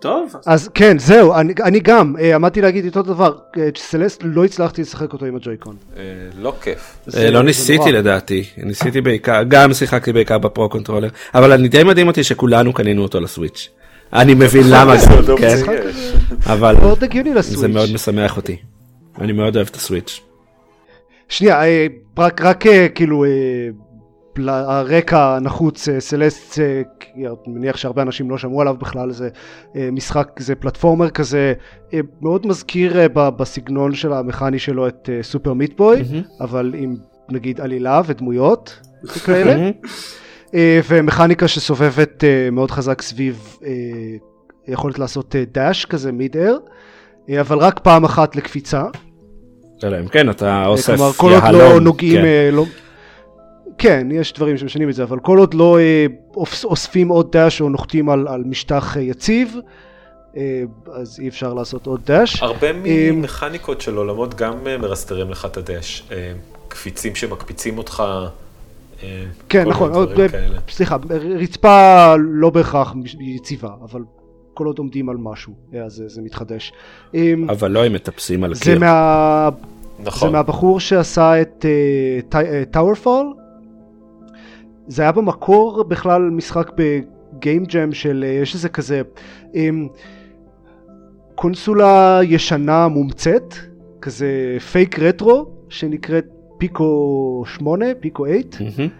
[0.00, 0.34] טוב.
[0.46, 4.82] אז כן, זהו, אני, אני גם, אה, עמדתי להגיד אותו דבר, אה, Celeste לא הצלחתי
[4.82, 5.76] לשחק אותו עם ה Joy-Con.
[5.96, 6.02] אה,
[6.38, 6.96] לא כיף.
[7.06, 7.90] זה- אה, לא ניסיתי נורא.
[7.90, 12.72] לדעתי, ניסיתי בעיקר, גם שיחקתי בעיקר ב pro controller, אבל אני די מדהים אותי שכולנו
[12.72, 13.68] קנינו אותו ל Switch.
[14.12, 15.06] אני מבין למה זה
[15.38, 15.56] כן.
[16.46, 16.76] אבל.
[17.40, 18.56] זה מאוד משמח אותי.
[19.20, 20.20] אני מאוד אוהב את הסוויץ'.
[21.28, 21.86] שנייה, אה,
[22.18, 23.28] רק, רק אה, כאילו, אה,
[24.48, 26.82] הרקע הנחוץ, אה, סלסט, אה,
[27.16, 29.28] אני מניח שהרבה אנשים לא שמעו עליו בכלל, זה
[29.76, 31.52] אה, משחק, זה פלטפורמר כזה,
[32.20, 36.22] מאוד מזכיר בסגנון של המכני שלו את סופר מיטבוי, מהמם.
[36.40, 36.96] אבל עם
[37.28, 38.80] נגיד עלילה ודמויות
[39.24, 39.70] כאלה.
[40.54, 43.56] אה, ומכניקה שסובבת מאוד חזק סביב
[44.68, 46.56] יכולת לעשות דאש כזה מיד אר,
[47.40, 48.84] אבל רק פעם אחת לקפיצה.
[49.84, 51.60] אלא אם כן אתה אוסף כלומר כל עוד יהלום.
[51.60, 52.54] לא נוגעים, כן.
[52.54, 52.64] לא...
[53.80, 57.60] כן, יש דברים שמשנים את זה, אבל כל עוד לא אה, אוס- אוספים עוד דאש
[57.60, 59.56] או נוחתים על, על משטח אה, יציב,
[60.36, 60.62] אה,
[60.92, 62.42] אז אי אפשר לעשות עוד דאש.
[62.42, 66.08] הרבה ממכניקות של עולמות גם מרסטרים לך את הדש.
[66.68, 68.02] קפיצים שמקפיצים אותך.
[69.48, 70.10] כן, נכון, עוד.
[70.70, 70.96] סליחה,
[71.40, 74.00] רצפה לא בהכרח יציבה, אבל
[74.54, 75.52] כל עוד עומדים על משהו,
[75.86, 76.72] אז זה, זה מתחדש.
[77.14, 78.78] אה, אבל לא אם מטפסים על זה, קיר.
[78.78, 79.48] מה,
[79.98, 80.32] זה נכון.
[80.32, 81.64] מהבחור שעשה את
[82.70, 83.32] TowerFall.
[84.90, 89.02] זה היה במקור בכלל משחק ב game jam של, אה, יש איזה כזה
[89.54, 89.88] אמ,
[91.34, 93.54] קונסולה ישנה מומצאת,
[94.00, 96.26] כזה fake retro, שנקראת
[96.58, 98.36] פיקו 8, פיקו 8.
[98.60, 98.90] מהמם.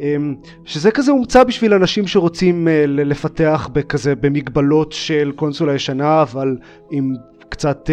[0.00, 6.56] אמ, שזה כזה הומצא בשביל אנשים שרוצים אה, לפתח בכזה במגבלות של קונסולה ישנה אבל
[6.90, 7.14] עם
[7.48, 7.90] קצת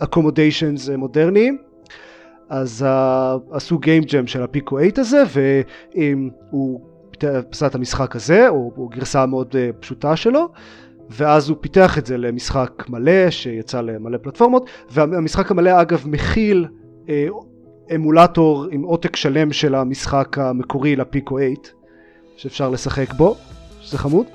[0.00, 1.58] accommodations אה, מודרניים
[2.48, 5.22] אז uh, עשו גיים ג'ם של הפיקו 8 הזה
[6.50, 6.80] והוא
[7.52, 10.48] עשה את המשחק הזה או, או גרסה מאוד uh, פשוטה שלו
[11.10, 16.66] ואז הוא פיתח את זה למשחק מלא שיצא למלא פלטפורמות והמשחק המלא אגב מכיל
[17.08, 17.26] אה,
[17.94, 21.54] אמולטור עם עותק שלם של המשחק המקורי ל PICO 8
[22.36, 23.36] שאפשר לשחק בו,
[23.80, 24.26] שזה חמוד.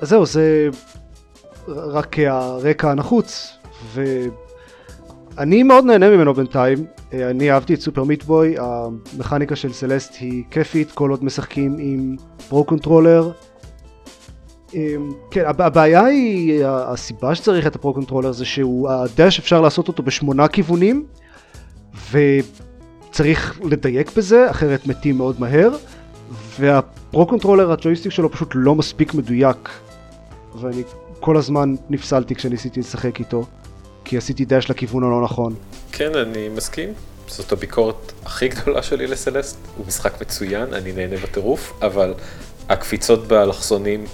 [0.00, 0.68] אז זהו, זה
[1.68, 3.56] רק הרקע הנחוץ,
[5.36, 6.78] ואני מאוד נהנה ממנו בינתיים.
[7.12, 12.16] אני אהבתי את Super Meat Boy, המכניקה של Celeste היא כיפית כל עוד משחקים עם
[12.48, 13.30] pro controller.
[15.30, 19.88] כן, הבעיה היא, הסיבה שצריך את ה pro controller זה שהוא, ה dash אפשר לעשות
[19.88, 21.06] אותו בשמונה כיוונים,
[22.10, 25.70] וצריך לדייק בזה, אחרת מתים מאוד מהר.
[26.60, 29.68] וה pro controller הג'ויסטיק שלו פשוט לא מספיק מדויק
[30.60, 30.82] ואני
[31.20, 33.44] כל הזמן נפסלתי כשניסיתי לשחק איתו
[34.04, 35.54] כי עשיתי dash לכיוון הלא נכון.
[35.92, 36.88] כן, אני מסכים.
[37.26, 39.58] זאת הביקורת הכי גדולה שלי ל Celeste.
[39.76, 42.14] הוא משחק מצוין, אני נהנה בטירוף, אבל
[42.68, 44.04] הקפיצות באלכסונים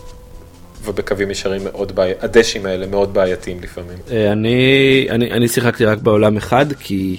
[0.85, 3.99] ובקווים ישרים מאוד בעייתיים, הדשים האלה מאוד בעייתיים לפעמים.
[4.11, 7.17] אה, אני, אני, אני שיחקתי רק בעולם אחד כי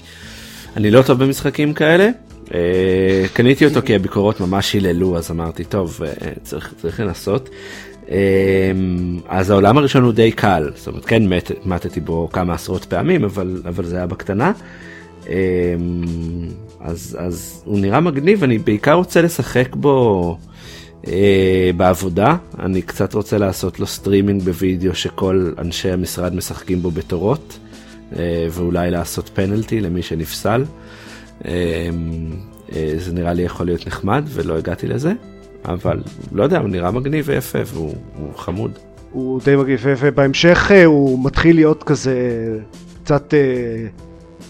[0.77, 2.09] אני לא טוב במשחקים כאלה.
[2.53, 6.11] אה, קניתי אותו כי הביקורות ממש היללו אז אמרתי טוב אה,
[6.43, 7.49] צריך, צריך לנסות.
[8.11, 8.71] אה,
[9.27, 13.23] אז העולם הראשון הוא די קל זאת אומרת כן מת, מתתי בו כמה עשרות פעמים
[13.23, 14.51] אבל אבל זה היה בקטנה.
[16.79, 20.37] אז אז הוא נראה מגניב אני בעיקר רוצה לשחק בו
[21.77, 27.59] בעבודה אני קצת רוצה לעשות לו סטרימינג בווידאו שכל אנשי המשרד משחקים בו בתורות
[28.51, 30.63] ואולי לעשות פנלטי למי שנפסל.
[31.45, 31.51] אמ,
[32.75, 35.13] אה, זה נראה לי יכול להיות נחמד ולא הגעתי לזה,
[35.65, 35.99] אבל
[36.31, 37.95] לא יודע, הוא נראה מגניב ויפה והוא
[38.37, 38.71] חמוד.
[39.11, 42.15] הוא די מגניב ויפה, בהמשך אה, הוא מתחיל להיות כזה
[43.03, 43.39] קצת אה,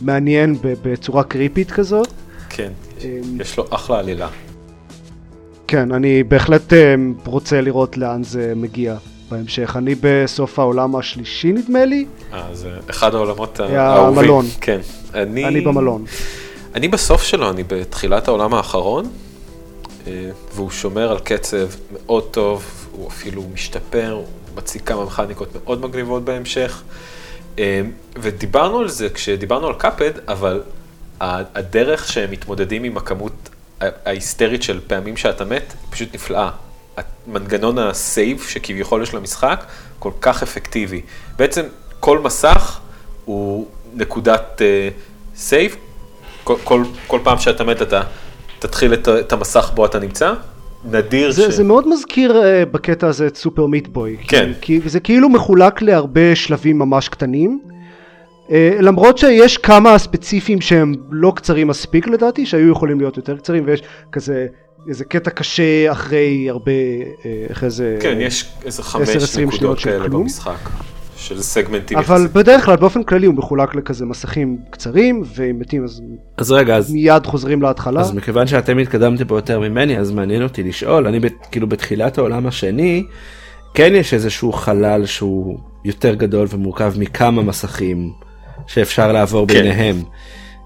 [0.01, 2.07] מעניין בצורה קריפית כזאת.
[2.49, 4.27] כן, אמ, יש לו אחלה עלילה.
[5.67, 6.73] כן, אני בהחלט
[7.25, 8.95] רוצה לראות לאן זה מגיע
[9.31, 9.75] בהמשך.
[9.77, 12.05] אני בסוף העולם השלישי נדמה לי.
[12.33, 14.19] אה, זה אחד העולמות האהובים.
[14.19, 14.45] המלון.
[14.61, 14.79] כן.
[15.13, 15.45] אני...
[15.45, 16.05] אני במלון.
[16.75, 19.09] אני בסוף שלו, אני בתחילת העולם האחרון, אה,
[20.53, 26.25] והוא שומר על קצב מאוד טוב, הוא אפילו משתפר, הוא מציג כמה מכניקות מאוד מגניבות
[26.25, 26.83] בהמשך.
[27.59, 27.81] אה,
[28.15, 30.61] ודיברנו על זה כשדיברנו על קאפד, אבל
[31.19, 33.49] הדרך שהם מתמודדים עם הכמות
[33.81, 36.49] ההיסטרית של פעמים שאתה מת, היא פשוט נפלאה.
[37.27, 39.65] מנגנון ה save שכביכול יש למשחק,
[39.99, 41.01] כל כך אפקטיבי.
[41.35, 41.65] בעצם
[41.99, 42.79] כל מסך
[43.25, 44.61] הוא נקודת
[45.35, 45.77] save, uh,
[46.43, 48.01] כל, כל, כל פעם שאתה מת אתה
[48.59, 50.33] תתחיל את, את המסך בו אתה נמצא.
[50.85, 51.55] נדיר זה, ש...
[51.55, 54.17] זה מאוד מזכיר uh, בקטע הזה את Super Meat Boy.
[54.27, 54.51] כן.
[54.61, 57.59] כי, כי זה כאילו מחולק להרבה שלבים ממש קטנים.
[58.47, 63.63] Uh, למרות שיש כמה ספציפיים שהם לא קצרים מספיק לדעתי, שהיו יכולים להיות יותר קצרים,
[63.67, 64.47] ויש כזה
[64.89, 67.97] איזה קטע קשה אחרי הרבה, uh, אחרי איזה...
[67.99, 70.69] כן, יש איזה חמש נקודות כאלה במשחק.
[71.17, 71.97] של סגמנטים.
[71.97, 72.27] אבל.
[72.33, 76.01] בדרך כלל באופן כללי הוא מחולק לכזה מסכים קצרים ואם מתים אז,
[76.37, 78.01] אז רגע אז מיד חוזרים להתחלה.
[78.01, 82.17] אז מכיוון שאתם התקדמתם פה יותר ממני אז מעניין אותי לשאול אני ב, כאילו בתחילת
[82.17, 83.03] העולם השני
[83.73, 88.11] כן יש איזשהו חלל שהוא יותר גדול ומורכב מכמה מסכים
[88.67, 89.53] שאפשר לעבור כן.
[89.53, 89.95] ביניהם.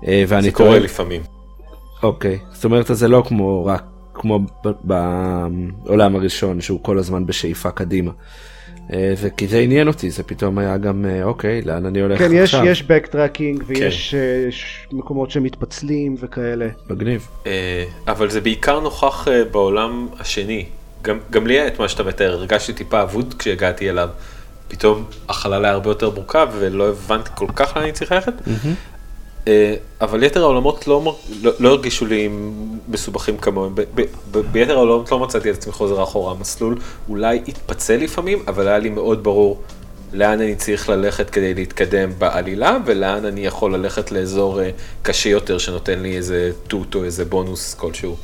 [0.07, 0.81] אה, ואני זה קורה טוען...
[0.81, 1.21] לפעמים.
[2.03, 3.83] אוקיי זאת אומרת זה לא כמו רק
[4.13, 4.39] כמו
[4.83, 8.11] בעולם הראשון שהוא כל הזמן בשאיפה קדימה.
[8.91, 12.37] אה, וכי זה עניין אותי, זה פתאום היה גם, אה, אוקיי, לאן אני הולך כן,
[12.37, 12.61] עכשיו?
[12.61, 14.15] כן, יש backtracking ויש
[14.89, 14.97] כן.
[14.97, 16.67] מקומות שמתפצלים וכאלה.
[16.89, 17.27] מגניב.
[18.07, 20.65] אבל זה בעיקר נוכח בעולם השני.
[21.01, 24.09] גם, גם לי היה את מה שאתה מתאר, הרגשתי טיפה אבוד כשהגעתי אליו.
[24.67, 28.33] פתאום החלל היה הרבה יותר מורכב ולא הבנתי כל כך לאן אני צריך ללכת.
[28.39, 29.00] Mm-hmm.
[29.47, 32.29] אה, אבל יתר העולמות לא, לא, לא הרגישו לי
[32.87, 33.75] מסובכים כמוהם,
[34.51, 36.77] ביתר העולמות לא מצאתי את עצמי חוזר אחורה, המסלול
[37.09, 39.61] אולי התפצל לפעמים, אבל היה לי מאוד ברור
[40.13, 44.69] לאן אני צריך ללכת כדי להתקדם בעלילה, ולאן אני יכול ללכת לאזור אה,
[45.01, 48.15] קשה יותר שנותן לי איזה תות או איזה בונוס כלשהו.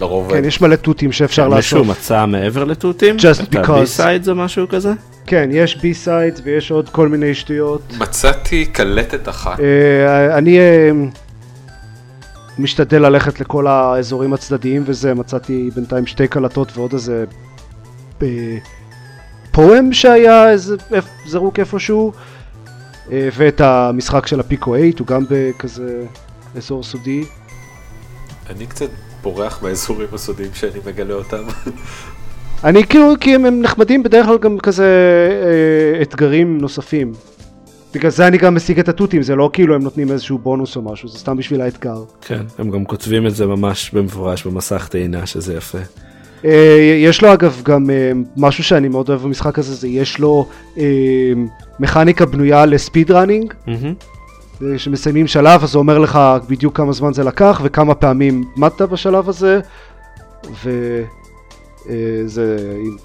[0.00, 0.32] לרוב...
[0.32, 1.56] כן, יש מלא תותים שאפשר לעשות.
[1.56, 3.16] מישהו מצא מעבר לתותים?
[3.16, 3.72] Just because.
[3.72, 4.92] B-sides או משהו כזה?
[5.26, 7.82] כן, יש sides ויש עוד כל מיני שטויות.
[7.98, 9.60] מצאתי קלטת אחת.
[9.60, 10.90] אה, אני אה,
[12.58, 17.24] משתדל ללכת לכל האזורים הצדדיים וזה, מצאתי בינתיים שתי קלטות ועוד איזה
[18.22, 18.28] אה,
[19.52, 20.76] poem שהיה איזה
[21.26, 22.12] זרוק איפשהו,
[23.10, 26.02] ואת המשחק של ה PICO-8, הוא גם בכזה
[26.56, 27.24] אזור סודי.
[28.50, 28.88] אני קצת
[29.24, 31.42] בורח מהאזורים הסודיים שאני מגלה אותם.
[32.64, 34.86] אני כאילו, כי הם, הם נחמדים בדרך כלל גם כזה
[35.44, 37.12] אה, אתגרים נוספים.
[37.94, 40.82] בגלל זה אני גם משיג את התותים, זה לא כאילו הם נותנים איזשהו בונוס או
[40.82, 42.04] משהו, זה סתם בשביל האתגר.
[42.20, 45.78] כן, הם גם כותבים את זה ממש במפורש במסך טעינה, שזה יפה.
[46.44, 50.48] אה, יש לו אגב גם אה, משהו שאני מאוד אוהב במשחק הזה, זה יש לו
[50.78, 50.84] אה,
[51.80, 53.94] מכניקה בנויה לספיד ראנינג, מהמם.
[54.76, 59.28] כשמסיימים שלב אז זה אומר לך בדיוק כמה זמן זה לקח וכמה פעמים מתת בשלב
[59.28, 59.60] הזה
[60.64, 62.96] וזה אם,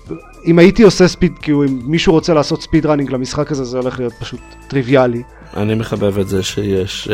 [0.46, 4.00] אם הייתי עושה ספיד כאילו אם מישהו רוצה לעשות ספיד ראנינג למשחק הזה זה הולך
[4.00, 5.24] להיות פשוט טריוויאלי
[5.58, 7.10] אני מחבב את זה שיש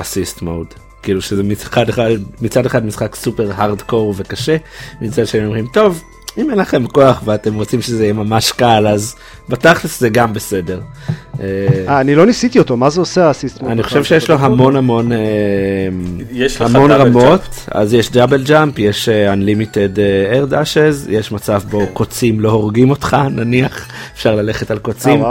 [0.00, 0.66] אסיסט מוד.
[1.02, 2.10] כאילו שזה מצד אחד,
[2.42, 4.56] מצד אחד משחק סופר הארדקור וקשה,
[5.00, 6.02] מצד שני אומרים טוב,
[6.38, 9.14] אם אין לכם כוח ואתם רוצים שזה יהיה ממש קל אז
[9.48, 10.80] בתכלס זה גם בסדר.
[11.40, 11.44] אה,
[11.88, 15.12] אה, אני לא ניסיתי אותו מה זה עושה האסיסט אני חושב שיש לו המון המון
[15.12, 15.18] אה,
[16.60, 17.66] המון רמות.
[17.70, 19.96] אז יש דאבל ג'אמפ יש unlimited
[20.32, 23.88] air dashes יש מצב בו קוצים לא הורגים אותך נניח.
[24.14, 25.22] אפשר ללכת על קוצים.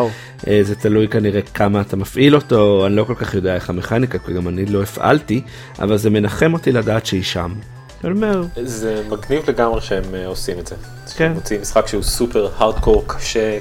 [0.61, 4.33] זה תלוי כנראה כמה אתה מפעיל אותו אני לא כל כך יודע איך המכניקה כי
[4.33, 5.41] גם אני לא הפעלתי
[5.79, 7.53] אבל זה מנחם אותי לדעת שהיא שם.
[8.03, 10.75] אני אומר זה מגניב לגמרי שהם אה, עושים את זה.
[10.75, 11.13] כן.
[11.17, 13.57] שהם מוציאים משחק שהוא סופר הארדקור קשה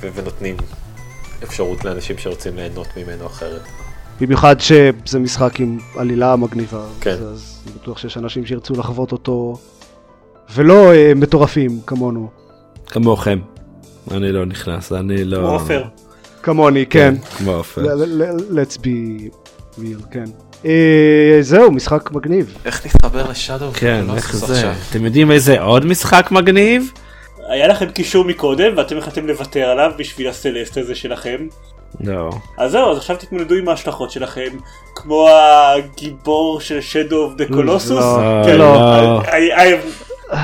[0.00, 0.56] ו- ונותנים
[1.42, 3.62] אפשרות לאנשים שרוצים ליהנות ממנו אחרת.
[4.20, 7.10] במיוחד שזה משחק עם עלילה מגניבה כן.
[7.10, 9.56] אז, אז אני בטוח שיש אנשים שירצו לחוות אותו
[10.54, 12.30] ולא אה, מטורפים כמונו
[12.86, 13.38] כמוכם.
[14.10, 15.84] אני לא נכנס אני לא כמו עופר.
[16.42, 17.14] כמוני כן.
[17.36, 17.82] כמו עופר.
[18.50, 19.30] let's be
[19.78, 20.24] real, כן.
[20.64, 22.56] אה, זהו, משחק מגניב.
[22.64, 23.66] איך נתחבר לשאדו?
[23.74, 26.92] כן איך זה אתם יודעים איזה עוד משחק מגניב
[27.48, 31.36] היה לכם קישור מקודם ואתם החלטתם לוותר עליו בשביל הסלסט הזה שלכם.
[32.00, 34.48] לא אז זהו, אז עכשיו תתמודדו עם ההשלכות שלכם,
[34.94, 37.90] כמו הגיבור של Shadow of the Colossus.
[37.90, 39.20] לא, כן, לא.
[39.22, 39.58] I-
[40.32, 40.36] I-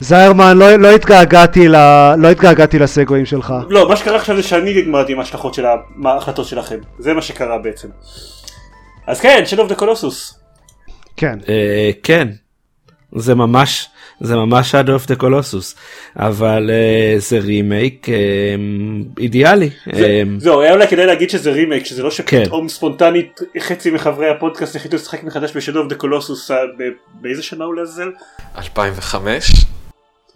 [0.00, 1.76] זיירמן, לא, לא, התגעגעתי ל,
[2.18, 3.54] לא התגעגעתי לסגווים שלך.
[3.68, 5.64] לא, מה שקרה עכשיו זה שאני התמודדתי עם ההשלכות של
[6.04, 6.76] ההחלטות שלכם.
[6.98, 7.88] זה מה שקרה בעצם.
[9.10, 10.34] אז כן, of the Colossus.
[11.16, 11.38] כן.
[11.48, 12.28] אה, כן
[13.16, 13.86] זה ממש
[14.20, 15.76] זה ממש Shadow of the Colossus
[16.16, 18.14] אבל אה, זה רימייק אה,
[19.18, 22.14] אידיאלי זה- אה, זהו, היה אולי כדאי להגיד שזה רימייק, שזה לא כן.
[22.44, 26.82] שפתאום ספונטנית חצי מחברי הפודקאסט החליטו לשחק מחדש ב-Shadow of the Colossus, אה, ב-
[27.20, 28.10] באיזה שנה הוא לעזאזל?
[28.58, 29.52] 2005?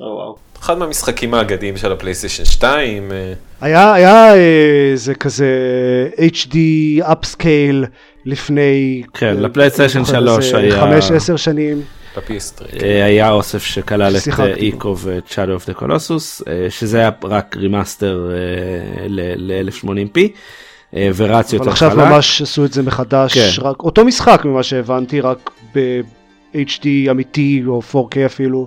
[0.00, 0.37] או וואו.
[0.60, 3.12] אחד מהמשחקים האגדיים של הפלייסטיישן 2.
[3.12, 5.48] אה, היה, היה אה, זה כזה
[6.18, 6.54] HD
[7.02, 7.87] upscale
[8.26, 9.02] לפני...
[9.14, 11.82] כן, אה, לפלייסטיישן אני זוכר, 3 איזה היה- חמש עשר שנים.
[12.16, 12.68] בפיסטרי.
[12.82, 17.10] אה, היה אוסף שכלל את אה, Ico ואת Shadow of the Colossus אה, שזה היה
[17.24, 18.31] רק remaster
[19.08, 20.18] ל-1080p
[20.96, 21.98] אה, ורץ יותר אבל עכשיו חלק.
[21.98, 23.62] ממש עשו את זה מחדש, כן.
[23.62, 28.66] רק אותו משחק ממה שהבנתי, רק ב-HD אמיתי או 4K אפילו,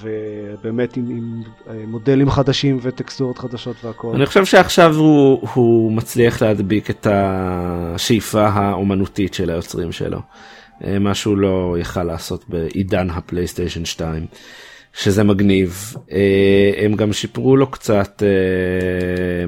[0.00, 4.14] ובאמת עם, עם אה, מודלים חדשים וטקסטורות חדשות והכל.
[4.14, 10.18] אני חושב שעכשיו הוא, הוא מצליח להדביק את השאיפה האומנותית של היוצרים שלו.
[10.84, 14.26] אה, מה שהוא לא יכל לעשות בעידן הפלייסטיישן 2.
[14.94, 15.94] שזה מגניב.
[16.12, 19.44] אה, הם גם שיפרו לו קצת אה,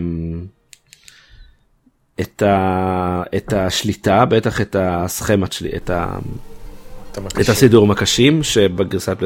[2.21, 6.19] את, ה, את השליטה, בטח את הסכמת שלי, את, ה,
[7.19, 7.51] את מקשיב.
[7.51, 9.17] הסידור מקשים שבגרסת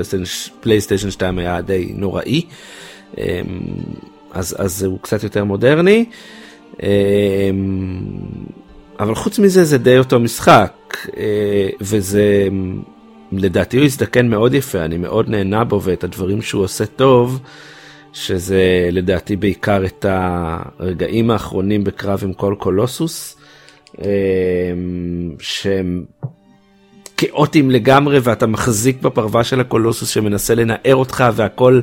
[0.60, 2.42] פלייסטיישן 2 היה די נוראי.
[3.18, 3.24] אמ,
[4.32, 6.04] אז, אז הוא קצת יותר מודרני.
[6.82, 6.88] אמ,
[9.00, 12.48] אבל חוץ מזה זה די אותו משחק אה, וזה
[13.32, 17.40] לדעתי הוא הזדקן מאוד יפה אני מאוד נהנה בו ואת הדברים שהוא עושה טוב
[18.12, 23.36] שזה לדעתי בעיקר את הרגעים האחרונים בקרב עם כל קולוסוס
[23.98, 24.04] אמ,
[25.38, 26.04] שהם
[27.20, 31.80] כאוטיים לגמרי ואתה מחזיק בפרווה של הקולוסוס שמנסה לנער אותך והכל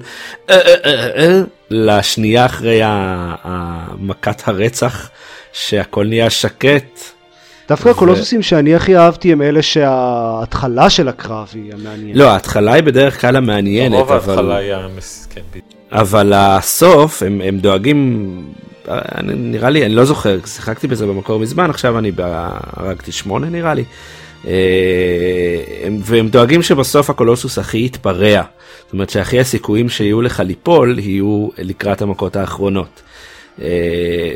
[0.49, 5.09] אה, אה, אה, לשנייה אחרי המכת הרצח
[5.53, 6.99] שהכל נהיה שקט.
[7.69, 12.15] דווקא הקולוסוסים שאני הכי אהבתי הם אלה שההתחלה של הקרב היא המעניינת.
[12.15, 14.87] לא ההתחלה היא בדרך כלל המעניינת רוב אבל, ההתחלה.
[15.91, 18.53] אבל הסוף הם, הם דואגים
[18.87, 22.11] אני, נראה לי אני לא זוכר שיחקתי בזה במקור מזמן עכשיו אני
[22.73, 23.83] הרגתי שמונה נראה לי.
[24.45, 24.51] אה,
[25.83, 28.41] הם- והם דואגים שבסוף הקולוסוס הכי יתפרע.
[28.83, 33.01] זאת אומרת שהכי הסיכויים שיהיו לך ליפול יהיו לקראת המכות האחרונות.
[33.61, 33.67] אה,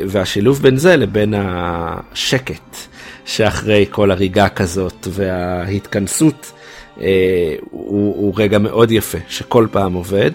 [0.06, 2.76] והשילוב בין זה לבין השקט
[3.24, 6.52] שאחרי כל הריגה כזאת וההתכנסות
[7.00, 7.06] אה,
[7.70, 10.30] הוא, הוא רגע מאוד יפה שכל פעם עובד.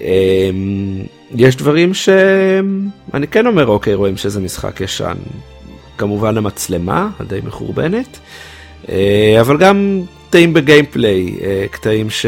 [0.00, 0.50] אה,
[1.36, 5.14] יש דברים שאני כן אומר אוקיי רואים שזה משחק ישן.
[5.98, 8.18] כמובן המצלמה הדי מחורבנת
[9.40, 12.26] אבל גם קטעים בגיימפליי אה, קטעים ש...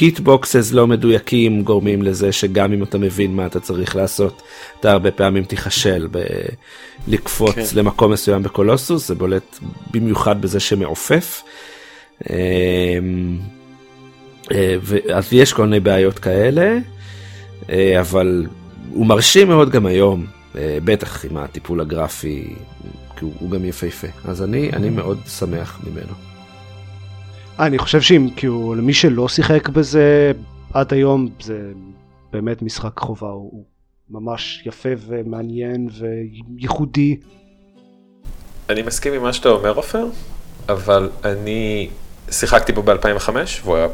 [0.00, 4.42] היטבוקסס לא מדויקים גורמים לזה שגם אם אתה מבין מה אתה צריך לעשות
[4.80, 6.08] אתה הרבה פעמים תיכשל
[7.06, 7.64] בלקפוץ כן.
[7.74, 9.58] למקום מסוים בקולוסוס זה בולט
[9.90, 11.42] במיוחד בזה שמעופף.
[12.30, 12.98] אה,
[15.14, 16.78] אז יש כל מיני בעיות כאלה,
[17.70, 18.46] אה, אבל
[18.92, 20.26] הוא מרשים מאוד גם היום,
[20.58, 22.54] אה, בטח עם הטיפול הגרפי,
[23.20, 24.06] כי הוא, הוא גם יפהפה.
[24.24, 26.12] אז אני, אני מאוד שמח ממנו.
[27.58, 30.32] אני חושב שאם, כאילו, למי שלא שיחק בזה
[30.74, 31.72] עד היום, זה
[32.32, 33.64] באמת משחק חובה, הוא
[34.10, 37.16] ממש יפה ומעניין וייחודי.
[38.70, 40.06] אני מסכים עם מה שאתה אומר, עופר,
[40.68, 41.88] אבל אני
[42.30, 43.30] שיחקתי בו ב-2005,
[43.64, 43.86] והוא היה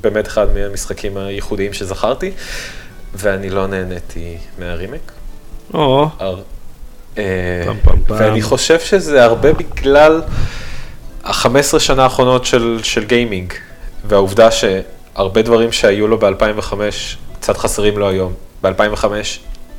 [0.00, 2.30] באמת אחד מהמשחקים הייחודיים שזכרתי,
[3.14, 5.12] ואני לא נהניתי מהרימק.
[5.74, 6.08] או.
[6.20, 6.34] אה,
[8.08, 10.22] ואני חושב שזה הרבה בגלל
[11.24, 13.52] ה-15 שנה האחרונות של, של גיימינג,
[14.04, 16.74] והעובדה שהרבה דברים שהיו לו ב-2005
[17.40, 18.32] קצת חסרים לו היום.
[18.62, 19.04] ב-2005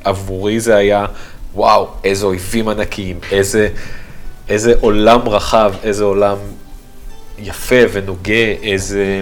[0.03, 1.05] עבורי זה היה,
[1.53, 3.69] וואו, איזה אויבים ענקיים, איזה,
[4.49, 6.37] איזה עולם רחב, איזה עולם
[7.39, 9.21] יפה ונוגה, איזה...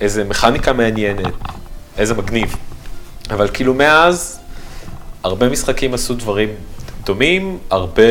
[0.00, 1.34] איזה מכניקה מעניינת,
[1.98, 2.56] איזה מגניב.
[3.30, 4.38] אבל כאילו מאז,
[5.22, 6.48] הרבה משחקים עשו דברים
[7.10, 8.02] דומים, הרבה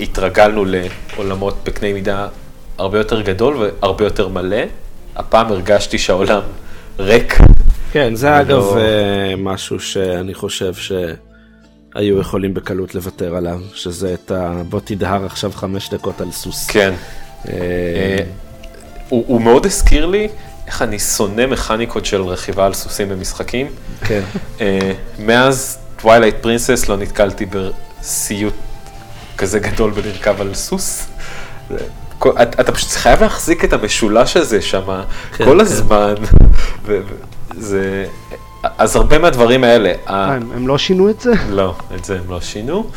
[0.00, 2.28] התרגלנו לעולמות בקנה מידה
[2.78, 4.56] הרבה יותר גדול והרבה יותר מלא.
[5.16, 6.40] הפעם הרגשתי שהעולם
[6.98, 7.38] ריק.
[7.92, 8.76] כן, זה אגב לא...
[9.38, 14.62] משהו שאני חושב שהיו יכולים בקלות לוותר עליו, שזה את ה...
[14.68, 16.66] בוא תדהר עכשיו חמש דקות על סוס.
[16.66, 16.92] כן.
[17.48, 18.24] אה, אה,
[19.08, 20.28] הוא, הוא מאוד הזכיר לי
[20.66, 23.66] איך אני שונא מכניקות של רכיבה על סוסים במשחקים.
[24.00, 24.20] כן.
[25.18, 27.46] מאז Twilight Princess לא נתקלתי
[28.00, 28.54] בסיוט
[29.38, 31.06] כזה גדול בלרכב על סוס.
[32.42, 35.02] אתה פשוט חייב להחזיק את המשולש הזה שם
[35.36, 35.60] כן, כל כן.
[35.60, 36.14] הזמן.
[37.56, 38.06] זה...
[38.78, 39.92] אז הרבה מהדברים האלה...
[40.06, 41.32] הם, הם לא שינו את זה?
[41.48, 42.90] לא, את זה הם לא שינו.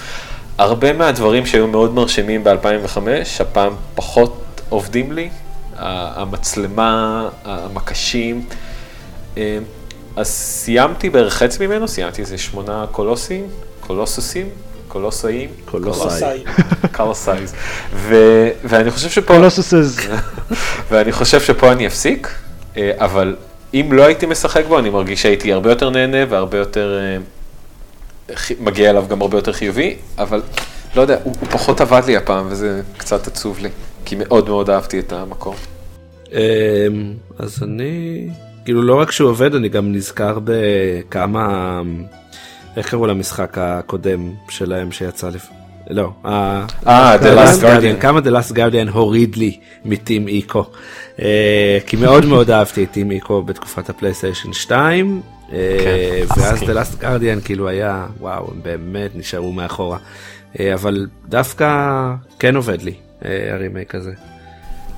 [0.58, 2.97] הרבה מהדברים שהיו מאוד מרשימים ב-2005,
[3.39, 5.30] הפעם פחות עובדים לי.
[5.78, 8.45] המצלמה, המקשים.
[9.38, 9.58] אה,
[10.16, 13.47] אז סיימתי בערך חצי ממנו, סיימתי איזה שמונה קולוסים,
[13.80, 14.49] קולוסוסים,
[14.92, 16.44] קולוסאים, קולוסאי,
[16.98, 17.54] קולוסאיז,
[18.64, 19.98] ואני חושב שפה, קולוסוסס,
[20.89, 22.28] ואני חושב שפה אני אפסיק,
[22.78, 23.36] אה, אבל
[23.74, 27.18] אם לא הייתי משחק בו, אני מרגיש שהייתי הרבה יותר נהנה והרבה יותר, אה,
[28.60, 30.42] מגיע אליו גם הרבה יותר חיובי, אבל
[30.96, 33.70] לא יודע, הוא, הוא פחות עבד לי הפעם וזה קצת עצוב לי,
[34.06, 35.56] כי מאוד מאוד אהבתי את המקום.
[36.32, 36.38] אמ,
[37.39, 38.28] אז אני,
[38.66, 41.82] כאילו לא רק שהוא עובד, אני גם נזכר בכמה,
[42.78, 45.55] איך קראו למשחק הקודם שלהם שיצא לפני.
[45.89, 46.65] לא, אה,
[47.17, 48.01] The Last Guardian.
[48.01, 50.65] כמה The Last Guardian הוריד לי מטים איקו.
[51.19, 55.22] אה, כי מאוד מאוד אהבתי את טים איקו בתקופת הפלייסטיישן 2.
[55.53, 59.97] אה, כן, ואז The Last Guardian כאילו היה, וואו, הם באמת נשארו מאחורה.
[60.59, 61.67] אה, אבל דווקא
[62.39, 62.93] כן עובד לי
[63.51, 64.11] הרימייק הזה.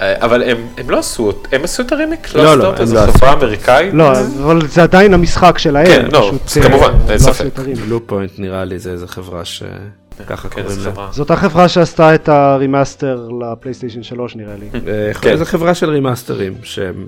[0.04, 2.36] אה, אבל הם, הם לא עשו, הם עשו את הרימיק?
[2.36, 3.14] לא, לא, הם לא עשו.
[3.14, 3.94] חברה אמריקאית?
[3.94, 4.12] לא,
[4.44, 5.86] אבל זה עדיין המשחק שלהם.
[5.86, 6.32] כן, לא,
[6.64, 7.46] כמובן, אין לא ספק.
[7.88, 11.08] Bluepoint נראה לי זה איזה חברה שככה כן, קוראים לה.
[11.12, 14.70] זאת החברה שעשתה את ה remaster לפלייסטיישן 3 נראה לי.
[14.88, 15.36] אה, כן.
[15.36, 16.54] זו חברה של remasterים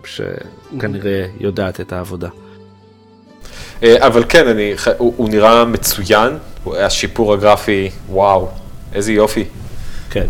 [0.06, 2.30] שכנראה יודעת את העבודה.
[3.84, 6.38] אה, אבל כן, אני, הוא, הוא נראה מצוין,
[6.68, 8.48] השיפור הגרפי, וואו,
[8.93, 9.43] איזה יופי.
[10.10, 10.26] כן.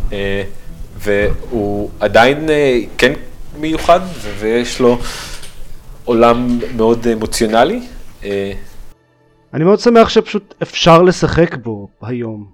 [0.96, 3.14] והוא עדיין אה, כן
[3.60, 4.00] מיוחד,
[4.40, 4.98] ויש לו
[6.06, 7.82] עולם מאוד אמוציונלי.
[8.24, 8.52] אה,
[9.54, 12.48] אני מאוד שמח שפשוט אפשר לשחק בו היום.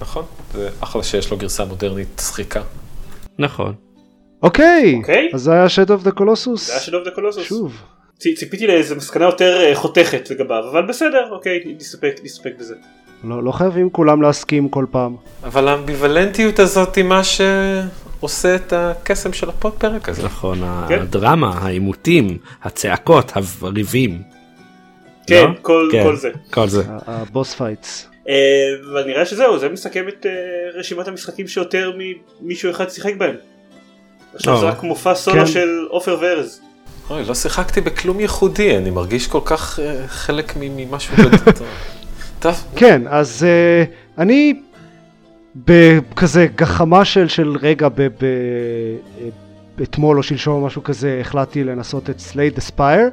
[0.00, 2.62] נכון, זה אחלה שיש לו גרסה מודרנית שחיקה.
[3.38, 3.74] נכון.
[4.42, 5.30] אוקיי, אוקיי.
[5.34, 6.66] אז זה היה Shadow of the Colossus.
[6.66, 7.44] זה היה שד אוף דה קולוסוס.
[7.44, 7.82] שוב.
[8.18, 11.76] ציפיתי לאיזה מסקנה יותר אה, חותכת לגביו, אבל בסדר, אוקיי,
[12.22, 12.74] נסתפק בזה.
[13.24, 15.16] לא, לא חייבים כולם להסכים כל פעם.
[15.44, 20.24] אבל האמביוולנטיות הזאת היא מה שעושה את הקסם של הפוד פרק הזה.
[20.24, 20.58] נכון,
[20.88, 21.00] כן?
[21.00, 24.22] הדרמה, העימותים, הצעקות, הריבים.
[25.26, 25.54] כן, לא?
[25.62, 26.30] כל, כן, כל זה.
[26.50, 26.82] כל זה.
[27.06, 28.10] ה boss fights.
[28.92, 31.92] אבל נראה שזהו, זה מסכם את uh, רשימת המשחקים שיותר
[32.40, 33.34] ממישהו אחד שיחק בהם.
[34.34, 35.46] עכשיו זה רק מופע סולו כן.
[35.46, 36.60] של עופר וארז.
[37.10, 41.66] אוי, לא שיחקתי בכלום ייחודי, אני מרגיש כל כך uh, חלק ממשהו גדול.
[42.40, 42.64] טוב.
[42.76, 44.60] כן, אז uh, אני
[45.56, 51.64] בכזה גחמה של, של רגע ב, ב, uh, אתמול או שלשום או משהו כזה החלטתי
[51.64, 53.08] לנסות את סלייד אספייר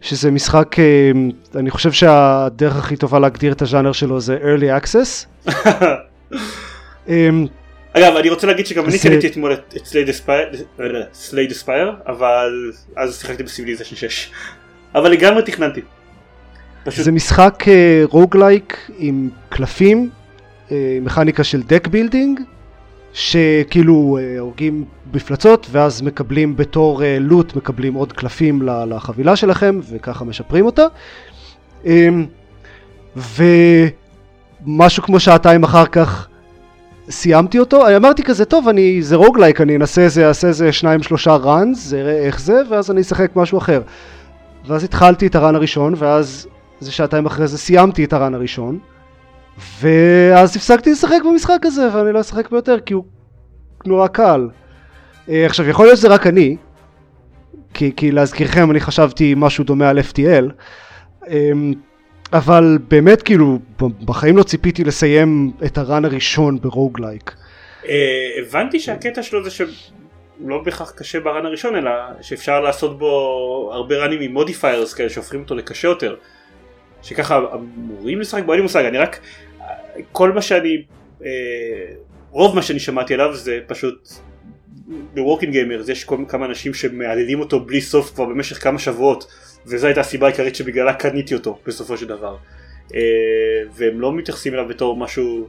[0.00, 5.48] שזה משחק uh, אני חושב שהדרך הכי טובה להגדיר את הז'אנר שלו זה early access.
[7.06, 7.10] um,
[7.96, 9.74] אגב אני רוצה להגיד שגם אני קניתי אתמול את
[11.12, 14.30] Slay the Spire אבל אז שיחקתי ב Civilization 6
[14.94, 15.80] אבל לגמרי תכננתי.
[16.86, 17.64] זה משחק
[18.04, 20.08] roguelike uh, עם קלפים,
[20.68, 22.40] uh, מכניקה של deck building,
[23.12, 30.24] שכאילו אה, הורגים מפלצות ואז מקבלים בתור אה, loot מקבלים עוד קלפים לחבילה שלכם וככה
[30.24, 30.86] משפרים אותה.
[31.84, 32.26] אמ,
[34.66, 36.28] ומשהו כמו שעתיים אחר כך
[37.10, 41.02] סיימתי אותו, אני אמרתי כזה טוב אני זה רוגלייק אני אנסה איזה, אעשה איזה שניים
[41.02, 43.82] שלושה ראנס, אראה איך זה ואז אני אשחק משהו אחר.
[44.66, 46.48] ואז התחלתי את הרן הראשון ואז
[46.80, 48.78] איזה שעתיים אחרי זה סיימתי את הרן הראשון
[49.80, 53.04] ואז הפסקתי לשחק במשחק הזה ואני לא אשחק ביותר כי הוא
[53.86, 54.48] נורא קל.
[55.28, 56.56] אה, עכשיו יכול להיות שזה רק אני
[57.74, 60.44] כי, כי להזכירכם אני חשבתי משהו דומה על FTL
[61.28, 61.74] אמ,
[62.32, 63.58] אבל באמת כאילו
[64.04, 67.34] בחיים לא ציפיתי לסיים את ה run הראשון ב roguelike.
[67.88, 67.94] אה,
[68.40, 73.96] הבנתי שהקטע שלו זה שלא בהכרח קשה ב run הראשון אלא שאפשר לעשות בו הרבה
[73.96, 76.16] runים עם modifiers כאלה שהופכים אותו לקשה יותר.
[77.02, 78.44] שככה אמורים לשחק?
[78.44, 79.20] בו אין לי מושג אני רק
[80.12, 80.84] כל מה שאני
[81.24, 81.30] אה,
[82.30, 84.08] רוב מה שאני שמעתי עליו זה פשוט
[85.14, 89.32] בווקינג גיימר יש כל כמה אנשים שמהללים אותו בלי סוף כבר במשך כמה שבועות
[89.66, 92.36] וזו הייתה הסיבה העיקרית שבגללה קניתי אותו בסופו של דבר.
[92.94, 93.00] אה,
[93.74, 95.48] והם לא מתייחסים אליו בתור משהו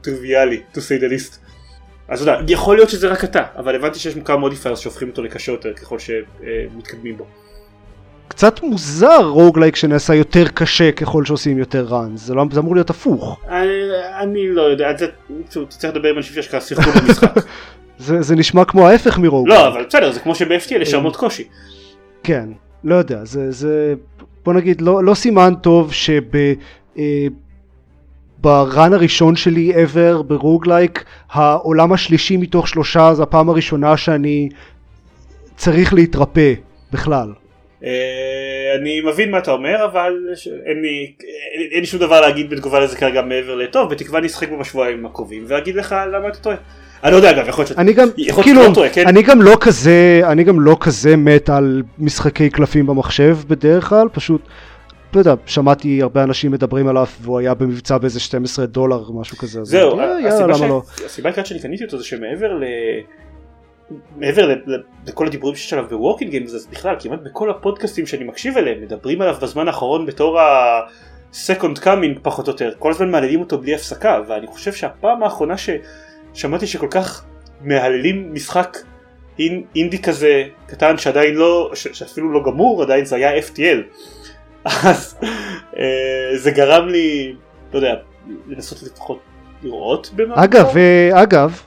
[0.00, 1.36] טריוויאלי to say the least.
[2.08, 5.22] אז אתה יודע יכול להיות שזה רק אתה אבל הבנתי שיש כמה modifiers שהופכים אותו
[5.22, 7.26] לקשה יותר ככל שמתקדמים בו.
[8.28, 12.90] קצת מוזר roguelike שנעשה יותר קשה ככל שעושים יותר runs, זה, לא, זה אמור להיות
[12.90, 13.40] הפוך.
[13.48, 13.68] אני,
[14.20, 15.06] אני לא יודע, זה,
[15.48, 17.34] אתה צריך לדבר עם אנשים שיש לך שיחקו במשחק.
[17.98, 19.60] זה, זה נשמע כמו ההפך מ roguelike.
[19.60, 21.44] לא, אבל בסדר, זה כמו שב-FTL יש רמות קושי.
[22.22, 22.48] כן,
[22.84, 23.94] לא יודע, זה, זה
[24.44, 26.36] בוא נגיד, לא, לא סימן טוב שב...
[26.98, 27.26] אה,
[28.38, 34.48] ברן הראשון שלי ever ברוגלייק, העולם השלישי מתוך שלושה זה הפעם הראשונה שאני
[35.56, 36.52] צריך להתרפא
[36.92, 37.32] בכלל.
[37.84, 37.90] אה,
[38.80, 40.12] אני מבין מה אתה אומר אבל
[40.66, 41.12] אין לי,
[41.70, 45.06] אין לי שום דבר להגיד בתגובה לזה כרגע מעבר לטוב בתקווה אני אשחק בו בשבועיים
[45.06, 46.56] הקרובים ואגיד לך למה אתה טועה.
[47.04, 48.08] אני לא יודע אגב יכול להיות שאתה אני גם
[48.42, 49.06] כאילו לא טועה, כן?
[49.06, 54.08] אני גם לא כזה אני גם לא כזה מת על משחקי קלפים במחשב בדרך כלל
[54.12, 54.40] פשוט.
[55.14, 59.64] לא יודע, שמעתי הרבה אנשים מדברים עליו והוא היה במבצע באיזה 12 דולר משהו כזה.
[59.64, 60.82] זהו, הסיבה, לא?
[61.06, 62.60] הסיבה העיקרית שאני קניתי אותו זה שמעבר.
[64.16, 64.54] מעבר
[65.06, 68.82] לכל הדיבורים שיש עליו ב Walking Games אז בכלל כמעט בכל הפודקאסטים שאני מקשיב אליהם
[68.82, 72.72] מדברים עליו בזמן האחרון בתור ה-second coming פחות או יותר.
[72.78, 77.24] כל הזמן מהללים אותו בלי הפסקה ואני חושב שהפעם האחרונה ששמעתי שכל כך
[77.60, 78.78] מהללים משחק
[79.74, 83.78] אינדי כזה קטן שעדיין לא שאפילו לא גמור עדיין זה היה FTL
[84.64, 85.16] אז
[85.78, 87.34] אה, זה גרם לי
[87.72, 87.94] לא יודע
[88.46, 89.18] לנסות לפחות
[89.62, 90.74] לראות במה אגב
[91.12, 91.60] אגב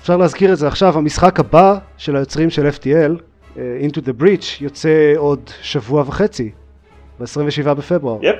[0.00, 3.20] אפשר להזכיר את זה עכשיו, המשחק הבא של היוצרים של FTL,
[3.56, 6.50] אה, Into the Breach, יוצא עוד שבוע וחצי,
[7.20, 8.18] ב-27 בפברואר.
[8.22, 8.36] יפ.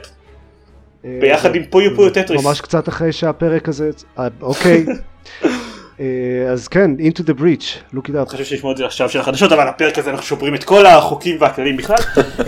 [1.02, 2.44] Uh, ביחד עם פויו פויו טטריס.
[2.44, 4.84] ממש קצת אחרי שהפרק הזה, אה, אוקיי.
[6.52, 8.30] אז כן, Into the Breach, look it up.
[8.30, 11.36] חושב שישמעו את זה עכשיו של החדשות, אבל הפרק הזה אנחנו שוברים את כל החוקים
[11.40, 11.96] והכללים בכלל.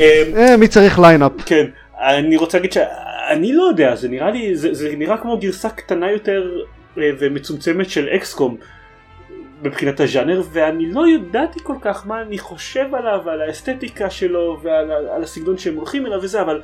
[0.61, 1.33] מי צריך lineup.
[1.47, 1.65] כן,
[2.01, 6.51] אני רוצה להגיד שאני לא יודע, זה נראה לי, זה נראה כמו גרסה קטנה יותר
[6.97, 8.57] ומצומצמת של XCOM.
[9.63, 14.91] מבחינת הז'אנר ואני לא ידעתי כל כך מה אני חושב עליו ועל האסתטיקה שלו ועל
[14.91, 16.63] על הסגנון שהם הולכים אליו וזה אבל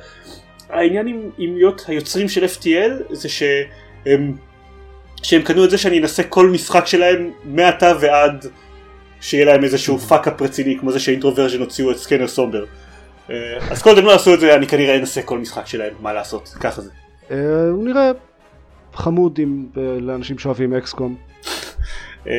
[0.69, 4.35] העניין עם, עם להיות היוצרים של FTL זה שהם
[5.23, 8.45] שהם קנו את זה שאני אנסה כל משחק שלהם מעתה ועד
[9.21, 12.65] שיהיה להם איזשהו fuck-up רציני כמו זה ש Introversion הוציאו את Scanner Sombre
[13.29, 13.35] אה,
[13.71, 16.13] אז כל עוד הם לא עשו את זה אני כנראה אנסה כל משחק שלהם מה
[16.13, 16.91] לעשות ככה זה.
[17.31, 18.11] אה, הוא נראה
[18.93, 19.65] חמוד עם
[20.01, 21.15] לאנשים שאוהבים XCOM.
[22.27, 22.33] אה,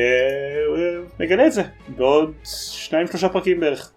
[1.19, 3.91] נגלה את זה בעוד שניים שלושה פרקים בערך.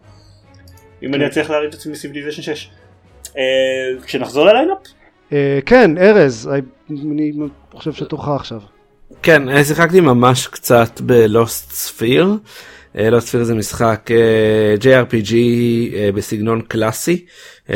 [1.02, 1.30] אם אני כן.
[1.30, 2.70] אצליח להרים את עצמי מ Civilization 6.
[3.36, 3.42] אה,
[4.04, 4.78] כשנחזור ל lineup?
[5.32, 6.50] אה, כן, ארז,
[6.90, 7.32] אני
[7.72, 8.60] חושב שתורך עכשיו.
[9.22, 12.28] כן, שיחקתי ממש קצת ב Lost Sphear.
[12.94, 14.10] Lost Sphear זה משחק
[14.80, 15.34] JRPG
[16.14, 17.24] בסגנון קלאסי.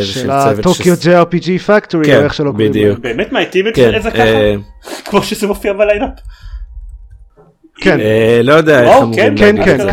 [0.01, 2.95] של ה Tokyo RPG Factory, כן, איך שלא קוראים לזה.
[3.01, 5.03] באמת מעטים את כן, זה ככה?
[5.05, 6.11] כמו שזה מופיע ב lineup?
[7.81, 8.01] כן.
[8.01, 9.91] אה, לא יודע איך אמורים כן, כן, כן,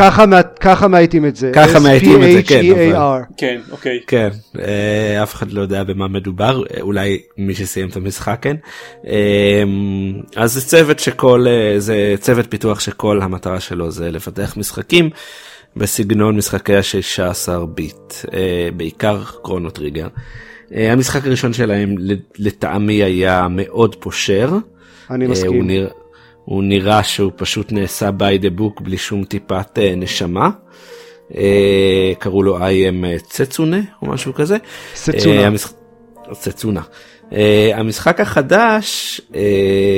[0.60, 1.52] ככה מאייתים את זה.
[1.54, 2.62] ככה מאייתים את זה, כן.
[3.38, 4.00] כן, אוקיי.
[4.08, 4.30] כן,
[4.60, 8.56] אה, אף אחד לא יודע במה מדובר, אולי מי שסיים את המשחק כן.
[9.08, 9.64] אה,
[10.36, 11.46] אז זה צוות שכל,
[11.78, 15.10] זה צוות פיתוח שכל המטרה שלו זה לפתח משחקים
[15.76, 18.14] בסגנון משחקי ה-16 ביט,
[18.78, 20.08] בעיקר קרונו טריגר.
[20.72, 21.96] המשחק הראשון שלהם
[22.40, 24.54] לטעמי היה מאוד פושר.
[25.10, 25.70] אני מסכים.
[26.46, 30.50] הוא נראה שהוא פשוט נעשה by the book בלי שום טיפת uh, נשמה.
[31.32, 31.36] Uh,
[32.20, 34.58] קראו לו I am צצונה או משהו כזה.
[34.96, 35.48] סצונה.
[35.48, 36.34] Uh.
[36.34, 36.82] סצונה.
[37.30, 37.34] Uh,
[37.74, 39.36] המשחק החדש, uh,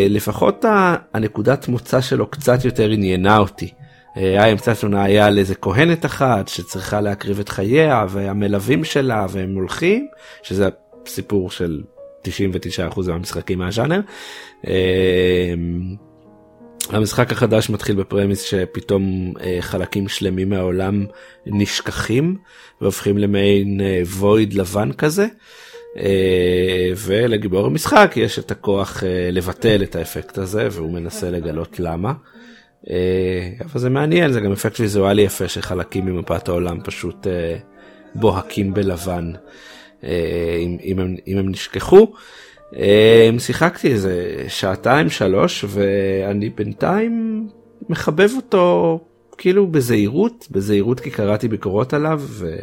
[0.09, 0.65] לפחות
[1.13, 3.71] הנקודת מוצא שלו קצת יותר עניינה אותי.
[4.15, 10.07] איי סצונה היה על איזה כהנת אחת שצריכה להקריב את חייה והמלווים שלה והם הולכים,
[10.43, 10.69] שזה
[11.07, 11.81] סיפור של
[12.27, 12.29] 99%
[13.07, 13.99] מהמשחקים מהז'אנר.
[16.89, 21.05] המשחק החדש מתחיל בפרמיס שפתאום אה, חלקים שלמים מהעולם
[21.45, 22.37] נשכחים
[22.81, 25.27] והופכים למעין אה, וויד לבן כזה.
[25.97, 32.13] אה, ולגיבור המשחק יש את הכוח אה, לבטל את האפקט הזה והוא מנסה לגלות למה.
[32.89, 37.57] אה, אבל זה מעניין זה גם אפקט ויזואלי יפה שחלקים ממפת העולם פשוט אה,
[38.15, 39.31] בוהקים בלבן
[40.03, 42.13] אה, אם, אם, הם, אם הם נשכחו.
[42.13, 42.17] Um,
[43.39, 47.47] שיחקתי איזה שעתיים שלוש ואני בינתיים
[47.89, 48.99] מחבב אותו
[49.37, 52.55] כאילו בזהירות בזהירות כי קראתי ביקורות עליו ו...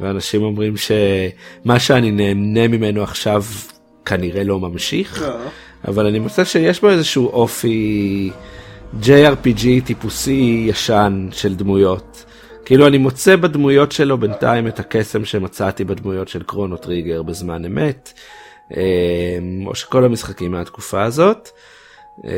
[0.00, 3.44] ואנשים אומרים שמה שאני נהנה ממנו עכשיו
[4.04, 5.36] כנראה לא ממשיך לא.
[5.88, 8.30] אבל אני מוצא שיש בו איזשהו אופי
[9.02, 12.24] JRPG טיפוסי ישן של דמויות.
[12.64, 18.12] כאילו אני מוצא בדמויות שלו בינתיים את הקסם שמצאתי בדמויות של קרונו טריגר בזמן אמת.
[18.76, 21.48] אמ, או שכל המשחקים מהתקופה הזאת.
[22.24, 22.30] אמ,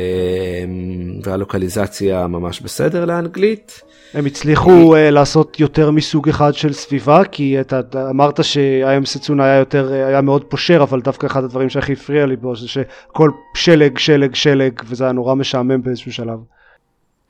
[1.23, 3.81] והלוקליזציה ממש בסדר לאנגלית.
[4.13, 9.45] הם הצליחו uh, לעשות יותר מסוג אחד של סביבה כי אתה, אתה אמרת שהאם סצונה
[9.45, 13.31] היה יותר היה מאוד פושר אבל דווקא אחד הדברים שהכי הפריע לי בו זה שכל
[13.53, 16.39] שלג שלג שלג וזה היה נורא משעמם באיזשהו שלב.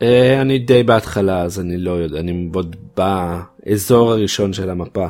[0.04, 0.06] Uh,
[0.42, 5.08] אני די בהתחלה אז אני לא יודע אני עוד באזור הראשון של המפה.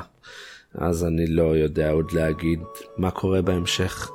[0.78, 2.60] אז אני לא יודע עוד להגיד
[2.98, 4.12] מה קורה בהמשך.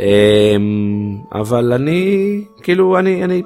[0.00, 3.42] אמ, אבל אני, כאילו, אני, אני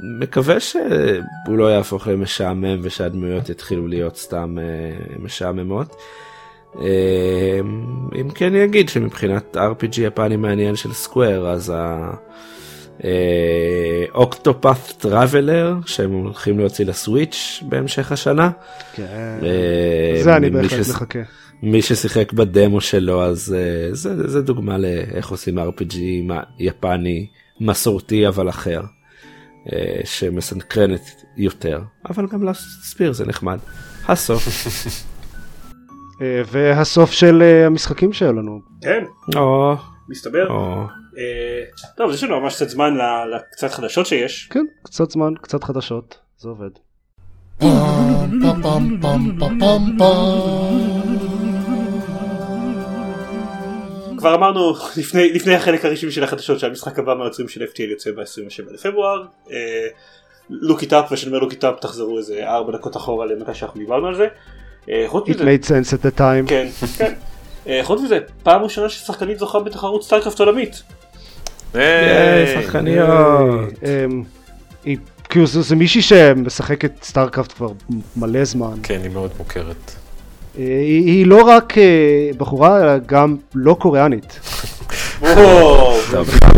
[0.00, 5.96] מקווה שהוא לא יהפוך למשעמם ושהדמויות יתחילו להיות סתם אה, משעממות.
[6.80, 6.82] אמ,
[8.20, 12.10] אם כן אני אגיד שמבחינת RPG יפני מעניין של סקוויר אז ה...
[14.14, 18.50] אוקטופת טראבלר שהם הולכים להוציא לסוויץ' בהמשך השנה.
[18.94, 21.18] כן, אה, זה אני בהחלט מחכה.
[21.62, 25.96] מי ששיחק בדמו שלו אז uh, זה, זה דוגמה לאיך עושים RPG
[26.58, 27.26] יפני
[27.60, 28.86] מסורתי אבל אחר uh,
[30.04, 31.80] שמסנקרנת יותר
[32.10, 33.58] אבל גם להסביר זה נחמד.
[34.08, 34.46] הסוף.
[36.22, 38.60] אה, והסוף של המשחקים שהיו לנו.
[38.82, 39.04] כן.
[39.36, 39.74] או.
[40.08, 40.50] מסתבר.
[40.50, 40.84] או.
[41.96, 42.94] טוב יש לנו ממש קצת זמן
[43.34, 44.48] לקצת חדשות שיש.
[44.52, 46.70] כן קצת זמן קצת חדשות זה עובד.
[54.26, 58.74] כבר אמרנו לפני, לפני החלק הרשמי של החדשות שהמשחק הבא מהיוצרים של FTL יוצא ב-27
[58.74, 59.24] לפברואר.
[60.50, 63.80] לוק איט אפ ושאני אומר לוק איט אפ תחזרו איזה 4 דקות אחורה למתי שאנחנו
[63.80, 64.26] דיברנו על זה.
[64.90, 66.48] אה, It made sense at the time.
[66.48, 66.66] כן,
[66.98, 67.14] כן.
[67.66, 70.82] אה, חוץ מזה, פעם ראשונה ששחקנית זוכה בתחרות StarCraft עולמית.
[72.54, 73.70] שחקניות.
[75.28, 77.68] כאילו זה מישהי שמשחקת StarCraft כבר
[78.16, 78.74] מלא זמן.
[78.82, 80.05] כן, היא מאוד מוכרת.
[80.56, 84.40] היא, היא לא רק אה, בחורה, אלא גם לא קוריאנית.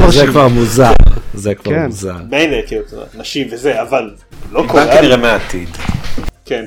[0.08, 0.92] זה כבר מוזר,
[1.34, 1.86] זה כבר כן.
[1.86, 2.16] מוזר.
[2.30, 2.82] מילא, כאילו,
[3.14, 4.10] נשים וזה, אבל
[4.52, 4.84] לא היא קורה.
[4.84, 5.68] באה כנראה מהעתיד.
[6.44, 6.64] כן.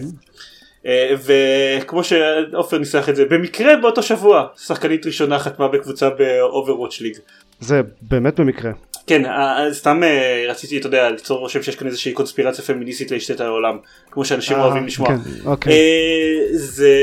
[0.85, 7.13] אה, וכמו שעופר ניסח את זה, במקרה באותו שבוע, שחקנית ראשונה חתמה בקבוצה ב-Overwatch ליג.
[7.59, 8.71] זה באמת במקרה.
[9.11, 13.39] כן, אה, סתם אה, רציתי, אתה יודע, ליצור רושם שיש כאן איזושהי קונספירציה פמיניסטית להשתת
[13.39, 13.77] על העולם,
[14.11, 15.09] כמו שאנשים אה, אוהבים לשמוע.
[15.09, 15.73] כן, אוקיי.
[15.73, 16.95] אה, זה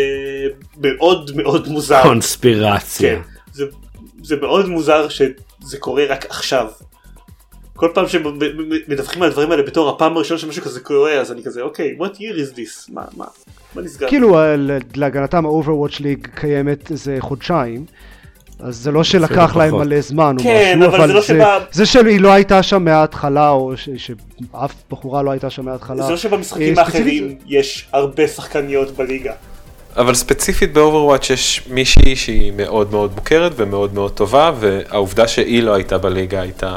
[0.83, 2.03] מאוד מאוד מוזר.
[2.03, 3.17] קונספירציה.
[3.17, 3.21] כן,
[3.53, 3.65] זה,
[4.23, 6.67] זה מאוד מוזר שזה קורה רק עכשיו.
[7.75, 11.63] כל פעם שמדווחים על הדברים האלה בתור הפעם הראשונה שמשהו כזה קורה אז אני כזה
[11.63, 13.25] אוקיי what year is this מה מה
[13.75, 14.55] מה נסגר כאילו אה,
[14.97, 17.85] להגנתם ה-Overwatch League קיימת איזה חודשיים.
[18.61, 19.87] אז זה לא שלקח להם פחות.
[19.87, 23.51] מלא זמן או כן, משהו, אבל זה לא שבא- זה שהיא לא הייתה שם מההתחלה,
[23.51, 26.03] או ש- שאף בחורה לא הייתה שם מההתחלה.
[26.03, 29.33] זה לא שבמשחקים אה, האחרים יש הרבה שחקניות בליגה
[29.97, 35.75] אבל ספציפית באוברוואץ' יש מישהי שהיא מאוד מאוד מוכרת ומאוד מאוד טובה, והעובדה שהיא לא
[35.75, 36.77] הייתה בליגה הייתה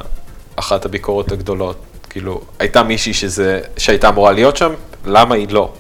[0.55, 1.77] אחת הביקורות הגדולות.
[2.09, 4.71] כאילו, הייתה מישהי שזה, שהייתה אמורה להיות שם,
[5.05, 5.73] למה היא לא?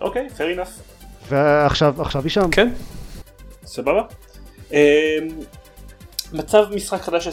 [0.00, 0.70] אוקיי fair enough
[1.28, 2.50] ועכשיו עכשיו היא שם.
[2.50, 2.68] כן,
[3.66, 4.02] סבבה.
[4.72, 4.78] אמ,
[6.32, 7.28] מצב משחק חדש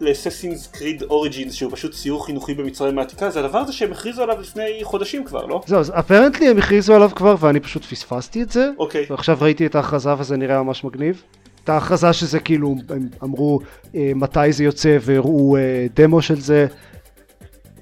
[0.00, 4.40] לאססינס קריד אוריג'ינס שהוא פשוט סיור חינוכי במצרים העתיקה זה הדבר הזה שהם הכריזו עליו
[4.40, 5.62] לפני חודשים כבר לא?
[5.66, 8.70] זהו, אז אפרנטלי הם הכריזו עליו כבר ואני פשוט פספסתי את זה.
[8.78, 9.06] אוקיי.
[9.10, 11.22] ועכשיו ראיתי את ההכרזה וזה נראה ממש מגניב.
[11.64, 13.60] את ההכרזה שזה כאילו, הם אמרו
[13.94, 16.66] אה, מתי זה יוצא והראו אה, דמו של זה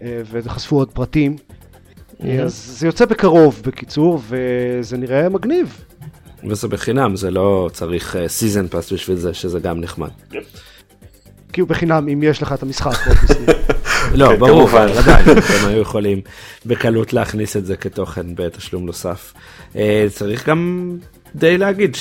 [0.03, 1.37] אה, וחשפו עוד פרטים.
[2.25, 5.85] אה, אז זה יוצא בקרוב בקיצור וזה נראה מגניב.
[6.45, 10.11] וזה בחינם, זה לא צריך season pass בשביל זה, שזה גם נחמד.
[11.53, 12.93] כי הוא בחינם אם יש לך את המשחק.
[14.15, 16.21] לא, כן, ברור, עדיין, הם היו יכולים
[16.67, 19.33] בקלות להכניס את זה כתוכן בתשלום נוסף.
[19.77, 20.93] אה, צריך גם
[21.35, 21.97] די להגיד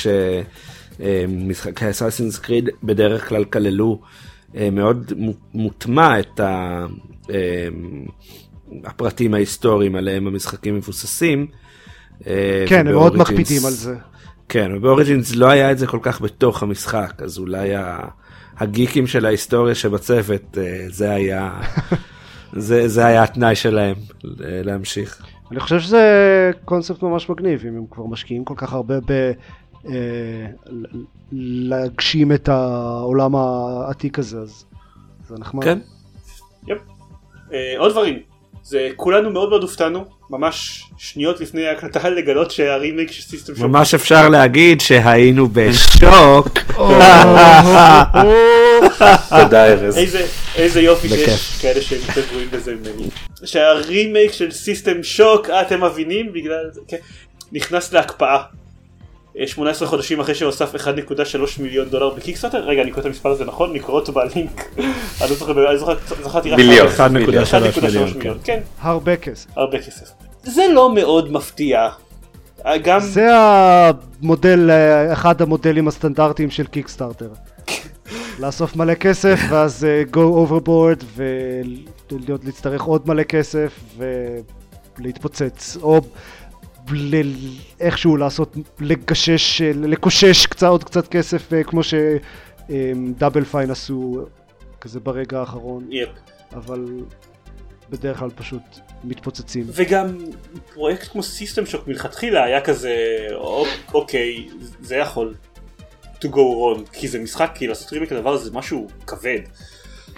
[0.99, 4.01] שמשחקי אסאסינס קריד בדרך כלל כללו
[4.57, 6.86] אה, מאוד מו- מוטמע את ה-
[7.29, 7.67] אה,
[8.86, 11.47] הפרטים ההיסטוריים עליהם המשחקים מבוססים.
[12.28, 13.95] אה, כן, הם מאוד מקפידים על זה.
[14.49, 17.74] כן, ובאוריג'ינס לא היה את זה כל כך בתוך המשחק, אז אולי
[18.57, 21.61] הגיקים של ההיסטוריה שבצוות, אה, זה היה,
[22.53, 23.95] זה, זה היה התנאי שלהם
[24.26, 25.26] אה, להמשיך.
[25.51, 29.32] אני חושב שזה קונספט ממש מגניב, אם הם כבר משקיעים כל כך הרבה ב...
[29.88, 30.47] אה,
[31.32, 34.66] להגשים את העולם העתיק הזה, אז
[35.28, 35.63] זה נחמד.
[35.63, 35.80] כן,
[36.68, 36.78] יפ.
[37.78, 38.20] עוד דברים.
[38.63, 43.93] זה כולנו מאוד מאוד הופתענו, ממש שניות לפני ההקלטה לגלות שהרימייק של סיסטם שוק ממש
[43.93, 46.59] אפשר להגיד שהיינו בשוק.
[49.39, 49.97] תודה ארז.
[50.55, 51.09] איזה, יופי.
[51.09, 53.07] שיש כאלה שהם יותר גרועים בזה ממני.
[53.45, 56.34] שהרימייק של סיסטם שוק, אה, אתם מבינים?
[56.34, 56.97] בגלל זה, כן,
[57.51, 58.41] נכנס להקפאה.
[59.39, 63.45] אה, 18 חודשים אחרי שהוסף 1.3 מיליון דולר בקיקסטארטר, רגע אני קורא את המספר הזה
[63.45, 63.73] נכון?
[63.73, 64.61] לקרוא אותו בלינק.
[65.21, 66.57] אני לא זוכר, אני זוכר, זכרתי רק...
[66.57, 66.88] מיליון.
[66.88, 68.09] 1.3 מיליון, 1.3 מיליון,
[68.43, 69.49] כן, הרבה כסף.
[69.55, 70.11] הרבה כסף.
[70.43, 71.89] זה לא מאוד מפתיע.
[72.65, 72.99] אה, גם...
[72.99, 77.29] זה המודל, אה, אחד המודלים הסטנדרטיים של קיקסטארטר.
[78.39, 81.03] לאסוף מלא כסף ואז אה, go overboard
[82.11, 83.79] ולהצטרך עוד מלא כסף
[84.99, 86.01] ולהתפוצץ או
[86.93, 87.21] ל-
[87.79, 94.25] איכשהו לעשות לגשש, לקושש קצת עוד קצת כסף אה, כמו שדאבל פיין עשו
[94.81, 96.09] כזה ברגע האחרון יפ.
[96.53, 96.86] אבל
[97.89, 98.61] בדרך כלל פשוט
[99.03, 99.63] מתפוצצים.
[99.67, 100.17] וגם
[100.73, 102.95] פרויקט כמו System Shock מלכתחילה היה כזה
[103.36, 104.47] "אוק- אוקיי
[104.81, 105.33] זה יכול
[106.15, 109.39] to go wrong כי זה משחק כי לעשות רימייק לדבר הזה זה משהו כבד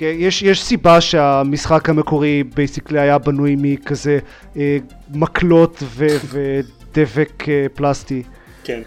[0.01, 4.19] יש, יש סיבה שהמשחק המקורי basically היה בנוי מכזה
[4.57, 4.77] אה,
[5.13, 8.23] מקלות ו, ודבק אה, פלסטי.
[8.63, 8.81] כן.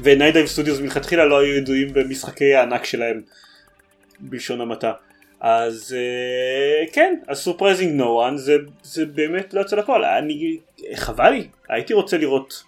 [0.00, 3.20] ו Nightdive Studios מלכתחילה לא היו ידועים במשחקי הענק שלהם
[4.20, 4.92] בלשון המעטה
[5.40, 10.56] אז אה, כן אז surprising no one זה, זה באמת לא יוצא לפועל אני
[10.94, 12.62] חבל לי הייתי רוצה לראות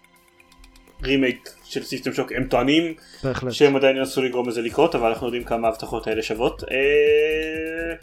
[1.05, 2.95] רימייק של System Shock הם טוענים
[3.25, 3.53] בהחלט.
[3.53, 6.65] שהם עדיין ינסו לגרום לזה לקרות אבל אנחנו יודעים כמה ההבטחות האלה שוות.
[6.71, 7.97] אה,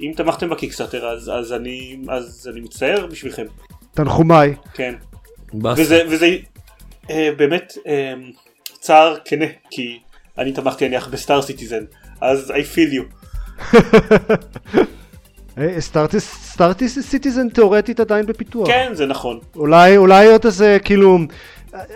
[0.00, 3.46] אם תמכתם ב Kickstarter אז, אז, אני, אז אני מצטער בשבילכם,
[3.94, 4.54] תנחומיי.
[4.74, 4.94] כן.
[5.76, 6.36] וזה, וזה
[7.10, 8.14] אה, באמת אה,
[8.80, 9.98] צער כנה כי
[10.38, 11.84] אני תמכתי נניח ב Star Citizen
[12.20, 13.04] אז I feel you.
[15.58, 18.68] אה, Star- Star Citizen תאורטית עדיין בפיתוח.
[18.68, 19.40] כן זה נכון.
[19.56, 21.18] אולי אולי עוד איזה כאילו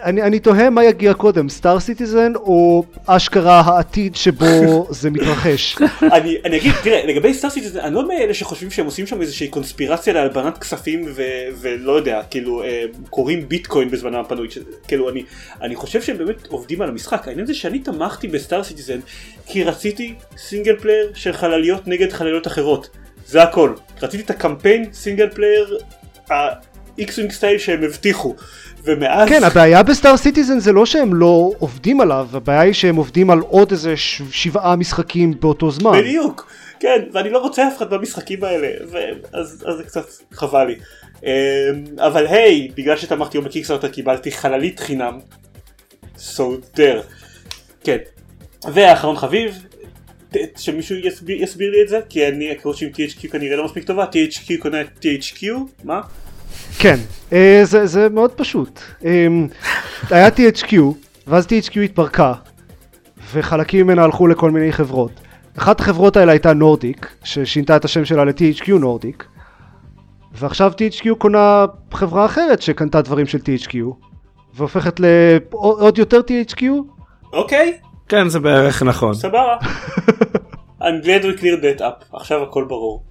[0.03, 4.47] אני, אני תוהה מה יגיע קודם Star Citizen או אשכרה העתיד שבו
[4.91, 5.76] זה מתרחש.
[6.03, 9.49] אני, אני אגיד, תראה, לגבי Star Citizen, אני לא מאלה שחושבים שהם עושים שם איזושהי
[9.49, 11.22] קונספירציה להלבנת כספים ו,
[11.61, 14.59] ולא יודע, כאילו, אה, כורים ביטקוין בזמנם הפנוי, ש-
[14.89, 15.22] כאילו, אני,
[15.62, 17.28] אני חושב שהם באמת עובדים על המשחק.
[17.28, 18.99] העניין זה שאני תמכתי ב Star Citizen
[19.47, 22.89] כי רציתי single player של חלליות נגד חלליות אחרות.
[23.26, 23.72] זה הכל.
[24.03, 25.79] רציתי את הקמפיין single player,
[27.01, 28.35] ה X-Wing style שהם הבטיחו.
[28.85, 29.29] ומאז...
[29.29, 33.31] כן הבעיה ב Star Citizen זה לא שהם לא עובדים עליו הבעיה היא שהם עובדים
[33.31, 35.99] על עוד איזה ש- שבעה משחקים באותו זמן.
[36.01, 40.65] בדיוק, כן, ואני לא רוצה אף אחד במשחקים האלה, ו- אז, אז זה קצת חבל
[40.65, 40.75] לי.
[41.23, 41.29] אמ,
[41.99, 45.19] אבל היי, בגלל שתמכתי היום בקיקסטארטר קיבלתי חללית חינם.
[46.17, 46.43] So
[46.77, 47.03] there.
[47.85, 47.99] כן.
[48.73, 49.65] ואחרון חביב,
[50.57, 54.05] שמישהו יסביר, יסביר לי את זה, כי אני, הקרוט עם THQ כנראה לא מספיק טובה,
[54.05, 55.45] THQ קונה THQ,
[55.85, 56.01] מה?
[56.83, 56.97] כן,
[57.33, 58.81] אה, זה, זה מאוד פשוט.
[59.05, 59.26] אה,
[60.11, 60.74] היה THQ,
[61.26, 62.33] ואז THQ התפרקה,
[63.33, 65.11] וחלקים ממנה הלכו לכל מיני חברות.
[65.59, 69.24] אחת החברות האלה הייתה נורדיק, ששינתה את השם שלה ל-THQ נורדיק,
[70.33, 73.74] ועכשיו THQ קונה חברה אחרת שקנתה דברים של THQ,
[74.55, 76.62] והופכת לעוד יותר THQ?
[77.33, 77.78] אוקיי,
[78.09, 79.14] כן, זה בערך נכון.
[79.14, 79.57] סבבה.
[80.81, 83.10] I'm glad we cleared that up, עכשיו הכל ברור.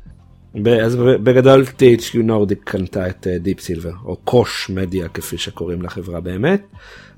[0.55, 6.19] ב- אז בגדול THQ נורדיק קנתה את דיפ סילבר, או קוש מדיה כפי שקוראים לחברה
[6.19, 6.61] באמת,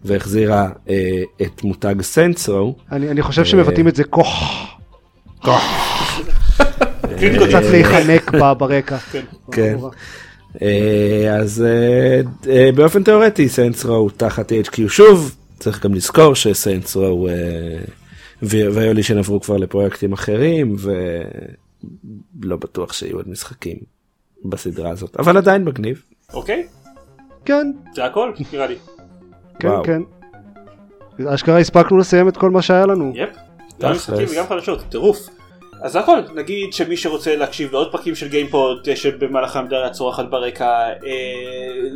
[0.06, 2.76] והחזירה אה, את מותג סנסרו.
[2.92, 4.68] אני, אני חושב שמבטאים את זה כוח,
[7.20, 8.98] קריטיקות קצת להיחנק ב- ברקע.
[9.52, 9.78] כן.
[10.62, 12.22] אה, אז אה,
[12.54, 17.28] אה, באופן תיאורטי סנסרו הוא תחת THQ שוב, צריך גם לזכור שסנסרו
[18.42, 20.76] ויולישן עברו כבר לפרויקטים אחרים
[22.42, 23.78] ולא בטוח שיהיו עוד משחקים
[24.46, 26.04] בסדרה הזאת, אבל עדיין מגניב.
[26.34, 26.68] אוקיי?
[27.46, 28.76] כן, זה הכל, נראה לי.
[29.60, 29.84] כן, וואו.
[29.84, 30.02] כן.
[31.28, 33.14] אשכרה הספקנו לסיים את כל מה שהיה לנו.
[33.16, 33.30] Yep.
[33.82, 33.92] גם.
[33.92, 35.30] משחקים וגם חדשות, טירוף.
[35.82, 40.26] אז זה הכל, נגיד שמי שרוצה להקשיב לעוד פרקים של גיימפוד אה, שבמהלכם דריה צורחת
[40.30, 40.94] ברקע, אה,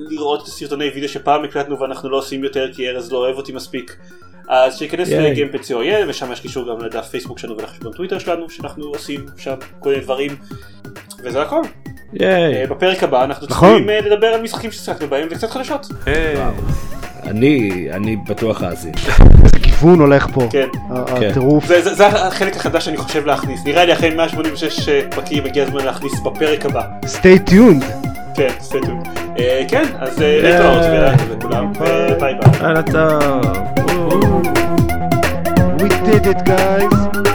[0.09, 3.97] לראות סרטוני וידאו שפעם הקלטנו ואנחנו לא עושים יותר כי ארז לא אוהב אותי מספיק,
[4.47, 5.31] אז שייכנס ייי.
[5.31, 9.55] ל gamepod.co.il ושם יש קישור גם לדף פייסבוק שלנו ולחשבון טוויטר שלנו שאנחנו עושים שם
[9.79, 10.35] כל מיני דברים,
[11.23, 11.61] וזה הכל.
[12.21, 13.69] אה, בפרק הבא אנחנו נכון.
[13.69, 15.87] צפויים אה, לדבר על משחקים ששיחקנו בהם וקצת חדשות.
[16.05, 16.35] היי.
[17.23, 18.93] אני, אני בטוח אאזין.
[19.43, 20.47] איזה כיוון הולך פה.
[20.51, 20.67] כן.
[21.07, 21.27] כן.
[21.29, 21.65] הטירוף.
[21.65, 25.85] זה, זה, זה החלק החדש שאני חושב להכניס, נראה לי אחרי 186 פרקים הגיע הזמן
[25.85, 26.81] להכניס בפרק הבא.
[27.03, 27.85] stay tuned.
[28.35, 29.01] כן, סטטו.
[29.67, 33.74] כן, אז אה, להתראות ולילה טוב לכולם, וביי ביי.
[35.81, 37.34] We did it, guys.